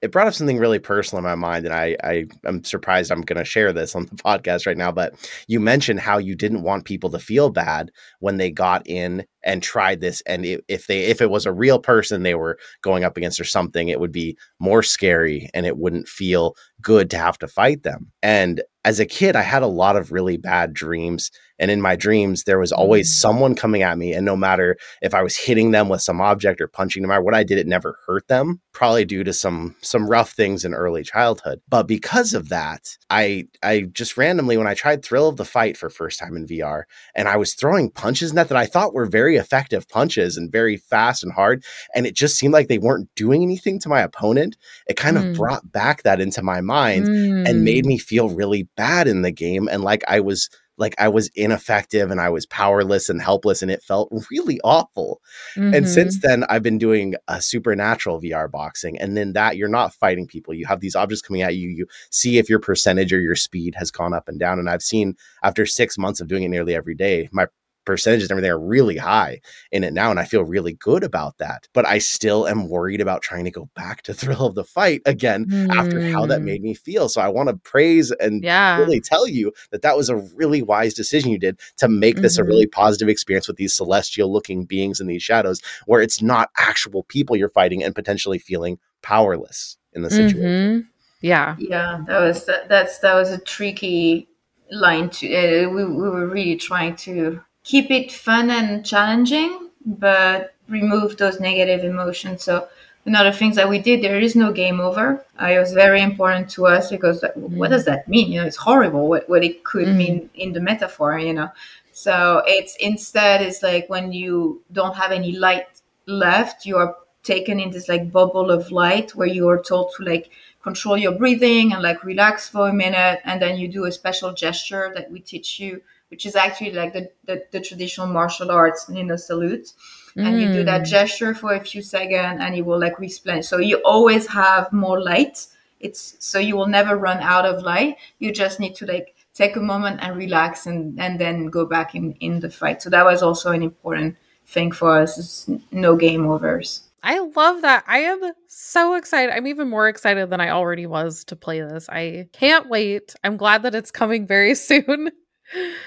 it 0.00 0.12
brought 0.12 0.28
up 0.28 0.34
something 0.34 0.58
really 0.58 0.78
personal 0.78 1.18
in 1.18 1.24
my 1.24 1.34
mind, 1.34 1.64
and 1.64 1.74
I, 1.74 1.96
I 2.04 2.26
am 2.46 2.62
surprised 2.62 3.10
I'm 3.10 3.22
going 3.22 3.38
to 3.38 3.44
share 3.44 3.72
this 3.72 3.96
on 3.96 4.06
the 4.06 4.16
podcast 4.16 4.64
right 4.64 4.76
now. 4.76 4.92
But 4.92 5.14
you 5.48 5.58
mentioned 5.58 6.00
how 6.00 6.18
you 6.18 6.36
didn't 6.36 6.62
want 6.62 6.84
people 6.84 7.10
to 7.10 7.18
feel 7.18 7.50
bad 7.50 7.90
when 8.20 8.36
they 8.36 8.50
got 8.50 8.86
in 8.86 9.24
and 9.42 9.60
tried 9.60 10.00
this, 10.00 10.22
and 10.22 10.46
it, 10.46 10.64
if 10.68 10.86
they 10.86 11.06
if 11.06 11.20
it 11.20 11.30
was 11.30 11.44
a 11.44 11.52
real 11.52 11.80
person 11.80 12.22
they 12.22 12.36
were 12.36 12.58
going 12.80 13.02
up 13.02 13.16
against 13.16 13.40
or 13.40 13.44
something, 13.44 13.88
it 13.88 13.98
would 13.98 14.12
be 14.12 14.38
more 14.60 14.84
scary, 14.84 15.50
and 15.52 15.66
it 15.66 15.78
wouldn't 15.78 16.06
feel 16.06 16.54
good 16.80 17.10
to 17.10 17.18
have 17.18 17.38
to 17.38 17.48
fight 17.48 17.82
them. 17.82 18.12
And 18.22 18.62
as 18.84 18.98
a 18.98 19.06
kid, 19.06 19.36
I 19.36 19.42
had 19.42 19.62
a 19.62 19.68
lot 19.68 19.96
of 19.96 20.12
really 20.12 20.36
bad 20.36 20.74
dreams. 20.74 21.30
And 21.62 21.70
in 21.70 21.80
my 21.80 21.94
dreams, 21.94 22.42
there 22.42 22.58
was 22.58 22.72
always 22.72 23.08
mm. 23.08 23.20
someone 23.20 23.54
coming 23.54 23.82
at 23.82 23.96
me. 23.96 24.12
And 24.12 24.26
no 24.26 24.36
matter 24.36 24.76
if 25.00 25.14
I 25.14 25.22
was 25.22 25.36
hitting 25.36 25.70
them 25.70 25.88
with 25.88 26.02
some 26.02 26.20
object 26.20 26.60
or 26.60 26.66
punching 26.66 27.02
them 27.02 27.12
or 27.12 27.22
what 27.22 27.34
I 27.34 27.44
did, 27.44 27.56
it 27.56 27.68
never 27.68 27.98
hurt 28.06 28.26
them, 28.26 28.60
probably 28.72 29.04
due 29.04 29.22
to 29.22 29.32
some 29.32 29.76
some 29.80 30.08
rough 30.08 30.32
things 30.32 30.64
in 30.64 30.74
early 30.74 31.04
childhood. 31.04 31.60
But 31.68 31.86
because 31.86 32.34
of 32.34 32.48
that, 32.48 32.98
I 33.08 33.44
I 33.62 33.82
just 33.92 34.16
randomly 34.16 34.56
when 34.56 34.66
I 34.66 34.74
tried 34.74 35.04
Thrill 35.04 35.28
of 35.28 35.36
the 35.36 35.44
Fight 35.44 35.76
for 35.76 35.88
first 35.88 36.18
time 36.18 36.36
in 36.36 36.48
VR, 36.48 36.82
and 37.14 37.28
I 37.28 37.36
was 37.36 37.54
throwing 37.54 37.90
punches 37.90 38.30
in 38.30 38.36
that 38.36 38.48
that 38.48 38.58
I 38.58 38.66
thought 38.66 38.92
were 38.92 39.06
very 39.06 39.36
effective 39.36 39.88
punches 39.88 40.36
and 40.36 40.50
very 40.50 40.76
fast 40.76 41.22
and 41.22 41.32
hard. 41.32 41.64
And 41.94 42.06
it 42.06 42.16
just 42.16 42.36
seemed 42.36 42.52
like 42.52 42.66
they 42.66 42.78
weren't 42.78 43.08
doing 43.14 43.42
anything 43.42 43.78
to 43.80 43.88
my 43.88 44.00
opponent. 44.00 44.56
It 44.88 44.96
kind 44.96 45.16
mm. 45.16 45.30
of 45.30 45.36
brought 45.36 45.70
back 45.70 46.02
that 46.02 46.20
into 46.20 46.42
my 46.42 46.60
mind 46.60 47.06
mm. 47.06 47.48
and 47.48 47.64
made 47.64 47.86
me 47.86 47.98
feel 47.98 48.28
really 48.28 48.68
bad 48.76 49.06
in 49.06 49.22
the 49.22 49.30
game 49.30 49.68
and 49.68 49.84
like 49.84 50.02
I 50.08 50.18
was 50.20 50.48
like 50.82 50.94
I 50.98 51.08
was 51.08 51.30
ineffective 51.34 52.10
and 52.10 52.20
I 52.20 52.28
was 52.28 52.44
powerless 52.44 53.08
and 53.08 53.22
helpless 53.22 53.62
and 53.62 53.70
it 53.70 53.82
felt 53.82 54.12
really 54.30 54.60
awful. 54.62 55.22
Mm-hmm. 55.56 55.74
And 55.74 55.88
since 55.88 56.20
then 56.20 56.44
I've 56.50 56.62
been 56.62 56.76
doing 56.76 57.14
a 57.28 57.40
supernatural 57.40 58.20
VR 58.20 58.50
boxing 58.50 58.98
and 58.98 59.16
then 59.16 59.32
that 59.32 59.56
you're 59.56 59.68
not 59.68 59.94
fighting 59.94 60.26
people. 60.26 60.52
You 60.52 60.66
have 60.66 60.80
these 60.80 60.94
objects 60.96 61.22
coming 61.22 61.40
at 61.40 61.56
you. 61.56 61.70
You 61.70 61.86
see 62.10 62.36
if 62.36 62.50
your 62.50 62.58
percentage 62.58 63.14
or 63.14 63.20
your 63.20 63.36
speed 63.36 63.74
has 63.76 63.90
gone 63.90 64.12
up 64.12 64.28
and 64.28 64.38
down 64.38 64.58
and 64.58 64.68
I've 64.68 64.82
seen 64.82 65.16
after 65.42 65.64
6 65.64 65.96
months 65.96 66.20
of 66.20 66.28
doing 66.28 66.42
it 66.42 66.48
nearly 66.48 66.74
every 66.74 66.94
day 66.94 67.30
my 67.32 67.46
percentages 67.84 68.30
and 68.30 68.32
everything 68.32 68.50
are 68.50 68.58
really 68.58 68.96
high 68.96 69.40
in 69.70 69.84
it 69.84 69.92
now 69.92 70.10
and 70.10 70.20
I 70.20 70.24
feel 70.24 70.44
really 70.44 70.74
good 70.74 71.02
about 71.02 71.38
that. 71.38 71.68
But 71.72 71.86
I 71.86 71.98
still 71.98 72.46
am 72.46 72.68
worried 72.68 73.00
about 73.00 73.22
trying 73.22 73.44
to 73.44 73.50
go 73.50 73.68
back 73.74 74.02
to 74.02 74.14
thrill 74.22 74.46
of 74.46 74.54
the 74.54 74.64
fight 74.64 75.02
again 75.06 75.46
mm. 75.46 75.74
after 75.74 76.00
how 76.10 76.26
that 76.26 76.42
made 76.42 76.60
mm. 76.60 76.64
me 76.64 76.74
feel. 76.74 77.08
So 77.08 77.20
I 77.20 77.28
want 77.28 77.48
to 77.48 77.56
praise 77.56 78.10
and 78.12 78.42
yeah. 78.42 78.78
really 78.78 79.00
tell 79.00 79.26
you 79.26 79.52
that 79.70 79.82
that 79.82 79.96
was 79.96 80.08
a 80.08 80.16
really 80.16 80.62
wise 80.62 80.94
decision 80.94 81.30
you 81.30 81.38
did 81.38 81.58
to 81.78 81.88
make 81.88 82.16
mm-hmm. 82.16 82.22
this 82.22 82.38
a 82.38 82.44
really 82.44 82.66
mm-hmm. 82.66 82.80
positive 82.80 83.08
experience 83.08 83.48
with 83.48 83.56
these 83.56 83.74
celestial 83.74 84.32
looking 84.32 84.64
beings 84.64 85.00
in 85.00 85.06
these 85.06 85.22
shadows 85.22 85.60
where 85.86 86.02
it's 86.02 86.22
not 86.22 86.50
actual 86.58 87.04
people 87.04 87.36
you're 87.36 87.48
fighting 87.48 87.82
and 87.82 87.94
potentially 87.94 88.38
feeling 88.38 88.78
powerless 89.02 89.76
in 89.92 90.02
the 90.02 90.10
situation. 90.10 90.40
Mm-hmm. 90.40 90.88
Yeah. 91.22 91.56
Yeah, 91.58 92.00
that 92.06 92.20
was 92.20 92.46
that, 92.46 92.68
that's 92.68 92.98
that 92.98 93.14
was 93.14 93.30
a 93.30 93.38
tricky 93.38 94.28
line 94.70 95.10
to 95.10 95.34
uh, 95.34 95.68
we, 95.70 95.84
we 95.84 96.08
were 96.08 96.26
really 96.26 96.56
trying 96.56 96.96
to 96.96 97.40
keep 97.64 97.90
it 97.90 98.12
fun 98.12 98.50
and 98.50 98.84
challenging, 98.84 99.70
but 99.84 100.54
remove 100.68 101.16
those 101.16 101.40
negative 101.40 101.84
emotions. 101.84 102.42
So 102.42 102.68
another 103.04 103.32
things 103.32 103.56
that 103.56 103.68
we 103.68 103.78
did, 103.78 104.02
there 104.02 104.20
is 104.20 104.36
no 104.36 104.52
game 104.52 104.80
over. 104.80 105.24
Uh, 105.40 105.46
it 105.46 105.58
was 105.58 105.72
very 105.72 106.02
important 106.02 106.48
to 106.50 106.66
us 106.66 106.90
because 106.90 107.22
mm. 107.22 107.34
what 107.36 107.70
does 107.70 107.84
that 107.84 108.08
mean? 108.08 108.32
You 108.32 108.40
know, 108.40 108.46
it's 108.46 108.56
horrible 108.56 109.08
what, 109.08 109.28
what 109.28 109.44
it 109.44 109.64
could 109.64 109.88
mm. 109.88 109.96
mean 109.96 110.30
in 110.34 110.52
the 110.52 110.60
metaphor, 110.60 111.18
you 111.18 111.34
know. 111.34 111.50
So 111.92 112.42
it's 112.46 112.76
instead 112.76 113.42
it's 113.42 113.62
like 113.62 113.88
when 113.88 114.12
you 114.12 114.62
don't 114.72 114.96
have 114.96 115.12
any 115.12 115.32
light 115.32 115.66
left, 116.06 116.64
you 116.64 116.76
are 116.78 116.96
taken 117.22 117.60
in 117.60 117.70
this 117.70 117.88
like 117.88 118.10
bubble 118.10 118.50
of 118.50 118.72
light 118.72 119.14
where 119.14 119.28
you 119.28 119.48
are 119.48 119.62
told 119.62 119.92
to 119.96 120.04
like 120.04 120.30
control 120.62 120.96
your 120.96 121.12
breathing 121.12 121.72
and 121.72 121.82
like 121.82 122.02
relax 122.04 122.48
for 122.48 122.68
a 122.68 122.72
minute 122.72 123.20
and 123.24 123.40
then 123.40 123.56
you 123.56 123.68
do 123.68 123.84
a 123.84 123.92
special 123.92 124.32
gesture 124.32 124.92
that 124.94 125.10
we 125.10 125.20
teach 125.20 125.60
you 125.60 125.80
which 126.12 126.26
is 126.26 126.36
actually 126.36 126.72
like 126.72 126.92
the, 126.92 127.10
the, 127.24 127.42
the 127.52 127.60
traditional 127.60 128.06
martial 128.06 128.50
arts, 128.50 128.84
you 128.92 129.02
know, 129.02 129.16
salute. 129.16 129.72
Mm. 130.14 130.26
And 130.26 130.40
you 130.42 130.52
do 130.52 130.62
that 130.64 130.82
mm. 130.82 130.86
gesture 130.86 131.32
for 131.32 131.54
a 131.54 131.64
few 131.64 131.80
seconds 131.80 132.38
and 132.38 132.54
it 132.54 132.60
will 132.60 132.78
like 132.78 132.98
replenish. 132.98 133.46
So 133.46 133.56
you 133.56 133.78
always 133.78 134.26
have 134.26 134.70
more 134.74 135.00
light. 135.00 135.46
It's 135.80 136.14
so 136.18 136.38
you 136.38 136.54
will 136.54 136.66
never 136.66 136.98
run 136.98 137.18
out 137.20 137.46
of 137.46 137.62
light. 137.62 137.96
You 138.18 138.30
just 138.30 138.60
need 138.60 138.74
to 138.74 138.86
like 138.86 139.14
take 139.32 139.56
a 139.56 139.60
moment 139.60 140.00
and 140.02 140.14
relax 140.14 140.66
and, 140.66 141.00
and 141.00 141.18
then 141.18 141.46
go 141.46 141.64
back 141.64 141.94
in, 141.94 142.12
in 142.20 142.40
the 142.40 142.50
fight. 142.50 142.82
So 142.82 142.90
that 142.90 143.06
was 143.06 143.22
also 143.22 143.50
an 143.50 143.62
important 143.62 144.16
thing 144.46 144.70
for 144.70 144.98
us. 144.98 145.18
It's 145.18 145.50
no 145.70 145.96
game 145.96 146.26
overs. 146.26 146.82
I 147.02 147.20
love 147.20 147.62
that. 147.62 147.84
I 147.86 148.00
am 148.00 148.20
so 148.48 148.94
excited. 148.96 149.34
I'm 149.34 149.46
even 149.46 149.70
more 149.70 149.88
excited 149.88 150.28
than 150.28 150.42
I 150.42 150.50
already 150.50 150.86
was 150.86 151.24
to 151.24 151.36
play 151.36 151.62
this. 151.62 151.88
I 151.88 152.28
can't 152.32 152.68
wait. 152.68 153.14
I'm 153.24 153.38
glad 153.38 153.62
that 153.62 153.74
it's 153.74 153.90
coming 153.90 154.26
very 154.26 154.54
soon 154.68 155.10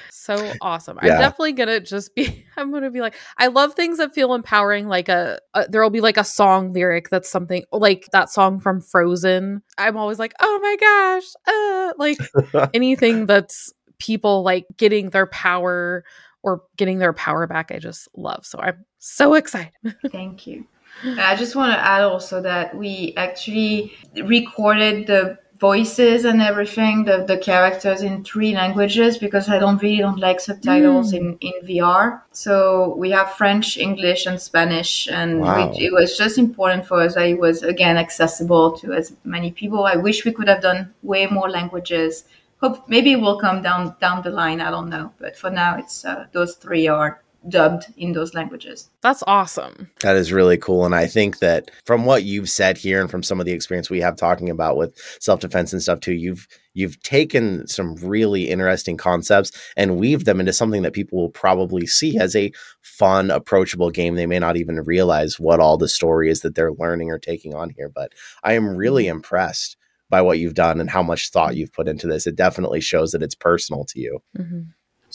so 0.10 0.54
awesome. 0.62 0.98
Yeah. 1.04 1.14
I'm 1.14 1.20
definitely 1.20 1.54
gonna 1.54 1.80
just 1.80 2.16
be. 2.16 2.46
I'm 2.58 2.72
gonna 2.72 2.92
be 2.92 3.02
like, 3.02 3.16
I 3.38 3.48
love 3.48 3.74
things 3.74 3.98
that 3.98 4.14
feel 4.14 4.34
empowering. 4.34 4.88
Like 4.88 5.10
a, 5.10 5.40
a 5.54 5.68
there'll 5.68 5.90
be 5.90 6.02
like 6.02 6.18
a 6.18 6.24
song 6.24 6.74
lyric 6.74 7.10
that's 7.10 7.30
something 7.30 7.64
like 7.72 8.08
that 8.12 8.30
song 8.30 8.60
from 8.60 8.82
Frozen. 8.82 9.62
I'm 9.78 9.98
always 9.98 10.20
like, 10.20 10.34
oh 10.40 10.60
my 10.62 10.78
gosh, 10.80 11.34
uh, 11.48 11.94
like 11.98 12.70
anything 12.74 13.26
that's 13.26 13.74
people 14.00 14.44
like 14.44 14.66
getting 14.78 15.10
their 15.10 15.28
power 15.28 16.04
or 16.44 16.64
getting 16.78 17.00
their 17.00 17.14
power 17.14 17.48
back. 17.48 17.72
I 17.72 17.80
just 17.80 18.08
love. 18.16 18.46
So 18.46 18.60
I'm 18.60 18.86
so 19.00 19.34
excited. 19.34 19.74
Thank 20.12 20.48
you. 20.48 20.66
I 21.04 21.36
just 21.36 21.56
want 21.56 21.74
to 21.74 21.80
add 21.80 22.04
also 22.04 22.42
that 22.42 22.76
we 22.76 23.14
actually 23.18 23.94
recorded 24.24 25.08
the 25.08 25.38
voices 25.60 26.26
and 26.26 26.42
everything, 26.42 27.06
the, 27.06 27.24
the 27.26 27.38
characters 27.38 28.02
in 28.02 28.24
three 28.24 28.54
languages 28.54 29.18
because 29.18 29.48
I 29.48 29.58
don't 29.58 29.82
really 29.82 30.00
don't 30.00 30.20
like 30.20 30.40
subtitles 30.40 31.14
mm. 31.14 31.18
in, 31.18 31.38
in 31.40 31.54
VR. 31.68 32.22
So 32.32 32.96
we 32.98 33.12
have 33.12 33.32
French, 33.34 33.78
English, 33.78 34.26
and 34.26 34.40
Spanish, 34.40 35.08
and 35.08 35.42
wow. 35.42 35.72
we, 35.72 35.86
it 35.86 35.94
was 35.94 36.18
just 36.18 36.38
important 36.38 36.86
for 36.86 37.02
us 37.02 37.16
that 37.16 37.28
it 37.28 37.40
was 37.40 37.64
again 37.64 37.98
accessible 37.98 38.78
to 38.80 38.94
as 38.94 39.16
many 39.24 39.52
people. 39.52 39.86
I 39.86 39.96
wish 39.96 40.26
we 40.26 40.34
could 40.34 40.50
have 40.50 40.62
done 40.62 40.94
way 41.04 41.26
more 41.28 41.50
languages. 41.50 42.26
Hope 42.62 42.88
maybe 42.90 43.14
it 43.14 43.22
will 43.22 43.40
come 43.40 43.62
down 43.62 43.96
down 44.02 44.24
the 44.24 44.32
line. 44.32 44.60
I 44.60 44.72
don't 44.72 44.90
know, 44.90 45.14
but 45.20 45.38
for 45.38 45.50
now, 45.50 45.78
it's 45.78 46.04
uh, 46.04 46.26
those 46.34 46.56
three 46.56 46.88
are 46.88 47.22
dubbed 47.50 47.86
in 47.98 48.14
those 48.14 48.34
languages. 48.34 48.90
That's 49.02 49.24
awesome. 49.28 49.90
That 50.02 50.16
is 50.16 50.32
really 50.32 50.58
cool. 50.58 50.86
And 50.86 50.96
I 50.96 51.06
think 51.08 51.40
that 51.40 51.70
from 51.86 52.06
what 52.06 52.24
you've 52.24 52.50
said 52.50 52.78
here 52.78 53.02
and 53.02 53.10
from 53.10 53.24
some 53.24 53.40
of 53.40 53.46
the 53.46 53.52
experience 53.52 53.90
we 53.90 54.02
have 54.02 54.16
talking 54.16 54.50
about 54.50 54.78
with 54.78 54.96
self-defense 55.20 55.74
and 55.74 55.82
stuff 55.82 56.00
too, 56.00 56.14
you've 56.14 56.48
you've 56.74 57.02
taken 57.04 57.68
some 57.68 57.96
really 57.96 58.50
interesting 58.50 58.98
concepts 58.98 59.52
and 59.78 59.98
weaved 59.98 60.26
them 60.26 60.40
into 60.40 60.54
something 60.54 60.82
that 60.82 60.94
people 60.94 61.20
will 61.20 61.30
probably 61.30 61.86
see 61.88 62.18
as 62.18 62.36
a 62.36 62.52
fun, 62.82 63.32
approachable 63.32 63.92
game. 63.92 64.16
They 64.16 64.26
may 64.26 64.40
not 64.40 64.58
even 64.58 64.82
realize 64.82 65.40
what 65.40 65.60
all 65.60 65.78
the 65.78 65.88
story 65.88 66.30
is 66.30 66.42
that 66.42 66.56
they're 66.56 66.74
learning 66.74 67.12
or 67.12 67.20
taking 67.20 67.54
on 67.54 67.70
here. 67.70 67.90
But 67.90 68.14
I 68.44 68.54
am 68.54 68.76
really 68.76 69.06
mm-hmm. 69.06 69.18
impressed 69.18 69.78
by 70.10 70.22
what 70.22 70.38
you've 70.38 70.54
done 70.54 70.80
and 70.80 70.90
how 70.90 71.02
much 71.02 71.32
thought 71.32 71.56
you've 71.56 71.74
put 71.74 71.88
into 71.88 72.08
this. 72.08 72.28
It 72.28 72.36
definitely 72.36 72.82
shows 72.82 73.12
that 73.12 73.24
it's 73.24 73.36
personal 73.36 73.86
to 73.86 74.00
you. 74.00 74.20
Mm-hmm 74.38 74.62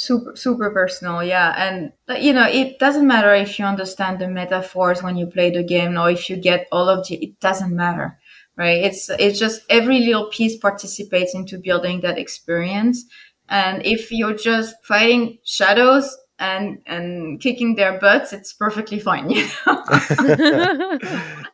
super 0.01 0.35
super 0.35 0.71
personal 0.71 1.23
yeah. 1.23 1.53
And 1.57 1.93
you 2.23 2.33
know 2.33 2.49
it 2.49 2.79
doesn't 2.79 3.07
matter 3.07 3.35
if 3.35 3.59
you 3.59 3.65
understand 3.65 4.19
the 4.19 4.29
metaphors 4.29 5.03
when 5.03 5.17
you 5.17 5.27
play 5.27 5.51
the 5.51 5.63
game 5.63 5.99
or 5.99 6.11
if 6.11 6.31
you 6.31 6.37
get 6.37 6.69
all 6.73 6.89
of 6.89 7.07
the 7.07 7.17
it 7.17 7.39
doesn't 7.41 7.75
matter 7.75 8.19
right? 8.57 8.83
It's 8.85 9.11
it's 9.19 9.39
just 9.39 9.63
every 9.69 10.01
little 10.01 10.29
piece 10.31 10.57
participates 10.57 11.35
into 11.35 11.59
building 11.59 12.01
that 12.01 12.19
experience. 12.19 13.05
And 13.49 13.85
if 13.87 14.13
you're 14.13 14.37
just 14.37 14.75
fighting 14.85 15.39
shadows 15.45 16.17
and 16.39 16.79
and 16.87 17.39
kicking 17.41 17.75
their 17.75 17.99
butts 18.01 18.33
it's 18.33 18.55
perfectly 18.55 18.99
fine 18.99 19.29
you 19.29 19.47
know 19.67 19.85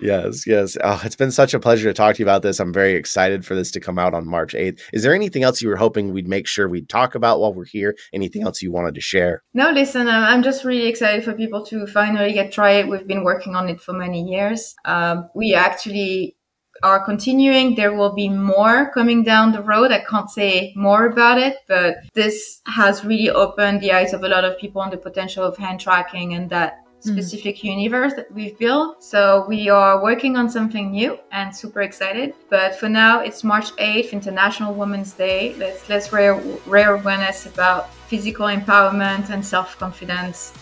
yes, 0.00 0.46
yes. 0.46 0.76
Oh, 0.82 1.00
it's 1.04 1.16
been 1.16 1.30
such 1.30 1.54
a 1.54 1.60
pleasure 1.60 1.88
to 1.88 1.94
talk 1.94 2.16
to 2.16 2.18
you 2.20 2.24
about 2.24 2.42
this. 2.42 2.60
I'm 2.60 2.72
very 2.72 2.94
excited 2.94 3.44
for 3.44 3.54
this 3.54 3.70
to 3.72 3.80
come 3.80 3.98
out 3.98 4.14
on 4.14 4.26
March 4.26 4.54
8th. 4.54 4.80
Is 4.92 5.02
there 5.02 5.14
anything 5.14 5.42
else 5.42 5.62
you 5.62 5.68
were 5.68 5.76
hoping 5.76 6.12
we'd 6.12 6.28
make 6.28 6.46
sure 6.46 6.68
we'd 6.68 6.88
talk 6.88 7.14
about 7.14 7.40
while 7.40 7.54
we're 7.54 7.64
here? 7.64 7.96
Anything 8.12 8.42
else 8.42 8.62
you 8.62 8.72
wanted 8.72 8.94
to 8.94 9.00
share? 9.00 9.42
No, 9.54 9.70
listen, 9.70 10.08
I'm 10.08 10.42
just 10.42 10.64
really 10.64 10.86
excited 10.86 11.24
for 11.24 11.32
people 11.32 11.64
to 11.66 11.86
finally 11.86 12.32
get 12.32 12.52
try 12.52 12.72
it. 12.72 12.88
We've 12.88 13.06
been 13.06 13.24
working 13.24 13.54
on 13.54 13.68
it 13.68 13.80
for 13.80 13.92
many 13.92 14.22
years. 14.22 14.74
Um, 14.84 15.28
we 15.34 15.54
actually 15.54 16.36
are 16.82 17.04
continuing. 17.04 17.74
There 17.74 17.94
will 17.94 18.14
be 18.14 18.28
more 18.28 18.90
coming 18.92 19.22
down 19.22 19.52
the 19.52 19.62
road. 19.62 19.92
I 19.92 20.00
can't 20.00 20.30
say 20.30 20.72
more 20.76 21.06
about 21.06 21.38
it, 21.38 21.56
but 21.68 21.96
this 22.14 22.60
has 22.66 23.04
really 23.04 23.30
opened 23.30 23.80
the 23.80 23.92
eyes 23.92 24.12
of 24.12 24.24
a 24.24 24.28
lot 24.28 24.44
of 24.44 24.58
people 24.58 24.82
on 24.82 24.90
the 24.90 24.96
potential 24.96 25.44
of 25.44 25.56
hand 25.56 25.80
tracking 25.80 26.34
and 26.34 26.50
that. 26.50 26.78
Specific 27.04 27.56
mm. 27.56 27.76
universe 27.76 28.14
that 28.14 28.30
we've 28.32 28.58
built. 28.58 29.02
So 29.02 29.44
we 29.46 29.68
are 29.68 30.02
working 30.02 30.36
on 30.36 30.48
something 30.48 30.90
new 30.90 31.18
and 31.32 31.54
super 31.54 31.82
excited. 31.82 32.34
But 32.48 32.76
for 32.76 32.88
now, 32.88 33.20
it's 33.20 33.44
March 33.44 33.70
8th, 33.76 34.12
International 34.12 34.74
Women's 34.74 35.12
Day. 35.12 35.54
Let's 35.58 35.88
let's 35.88 36.12
raise, 36.12 36.42
awareness 36.66 37.46
about 37.46 37.92
physical 38.08 38.46
empowerment 38.46 39.30
and 39.30 39.44
self-confidence 39.44 40.52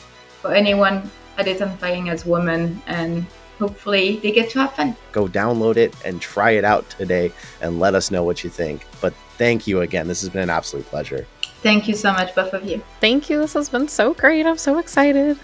for 0.40 0.52
anyone 0.52 1.10
identifying 1.38 2.08
as 2.08 2.26
woman 2.26 2.82
and 2.86 3.26
hopefully 3.62 4.16
they 4.16 4.32
get 4.32 4.50
to 4.50 4.58
have 4.58 4.74
fun. 4.74 4.96
Go 5.12 5.28
download 5.28 5.76
it 5.76 5.94
and 6.04 6.20
try 6.20 6.50
it 6.50 6.64
out 6.64 6.88
today 6.90 7.30
and 7.60 7.78
let 7.78 7.94
us 7.94 8.10
know 8.10 8.24
what 8.24 8.42
you 8.42 8.50
think. 8.50 8.84
But 9.00 9.14
thank 9.38 9.68
you 9.68 9.82
again. 9.82 10.08
This 10.08 10.20
has 10.22 10.30
been 10.30 10.42
an 10.42 10.50
absolute 10.50 10.84
pleasure. 10.86 11.26
Thank 11.62 11.86
you 11.86 11.94
so 11.94 12.12
much, 12.12 12.34
both 12.34 12.52
of 12.54 12.64
you. 12.64 12.82
Thank 13.00 13.30
you. 13.30 13.38
This 13.38 13.52
has 13.52 13.68
been 13.68 13.86
so 13.86 14.14
great. 14.14 14.46
I'm 14.46 14.58
so 14.58 14.78
excited. 14.78 15.38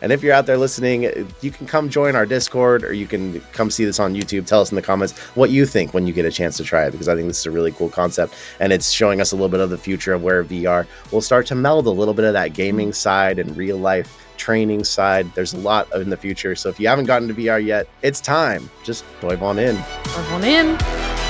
And 0.00 0.12
if 0.12 0.22
you're 0.22 0.32
out 0.32 0.46
there 0.46 0.56
listening, 0.56 1.28
you 1.40 1.50
can 1.50 1.66
come 1.66 1.88
join 1.88 2.14
our 2.14 2.26
Discord 2.26 2.84
or 2.84 2.92
you 2.92 3.08
can 3.08 3.40
come 3.52 3.72
see 3.72 3.84
this 3.84 3.98
on 3.98 4.14
YouTube. 4.14 4.46
Tell 4.46 4.60
us 4.60 4.70
in 4.70 4.76
the 4.76 4.82
comments 4.82 5.18
what 5.34 5.50
you 5.50 5.66
think 5.66 5.92
when 5.92 6.06
you 6.06 6.12
get 6.12 6.26
a 6.26 6.30
chance 6.30 6.56
to 6.58 6.64
try 6.64 6.86
it 6.86 6.92
because 6.92 7.08
I 7.08 7.16
think 7.16 7.26
this 7.26 7.40
is 7.40 7.46
a 7.46 7.50
really 7.50 7.72
cool 7.72 7.88
concept 7.88 8.34
and 8.60 8.72
it's 8.72 8.88
showing 8.88 9.20
us 9.20 9.32
a 9.32 9.34
little 9.34 9.48
bit 9.48 9.58
of 9.58 9.70
the 9.70 9.76
future 9.76 10.12
of 10.12 10.22
where 10.22 10.44
VR 10.44 10.86
will 11.10 11.20
start 11.20 11.44
to 11.48 11.56
meld 11.56 11.88
a 11.88 11.90
little 11.90 12.14
bit 12.14 12.24
of 12.24 12.34
that 12.34 12.52
gaming 12.52 12.92
side 12.92 13.40
and 13.40 13.56
real 13.56 13.76
life 13.76 14.23
training 14.36 14.84
side. 14.84 15.32
There's 15.34 15.54
a 15.54 15.58
lot 15.58 15.92
in 15.94 16.10
the 16.10 16.16
future. 16.16 16.54
So 16.54 16.68
if 16.68 16.78
you 16.78 16.88
haven't 16.88 17.06
gotten 17.06 17.28
to 17.28 17.34
VR 17.34 17.64
yet, 17.64 17.88
it's 18.02 18.20
time. 18.20 18.70
Just 18.82 19.04
dive 19.20 19.42
on 19.42 19.58
in. 19.58 19.76
Dive 19.76 20.32
on 20.32 20.44
in. 20.44 21.23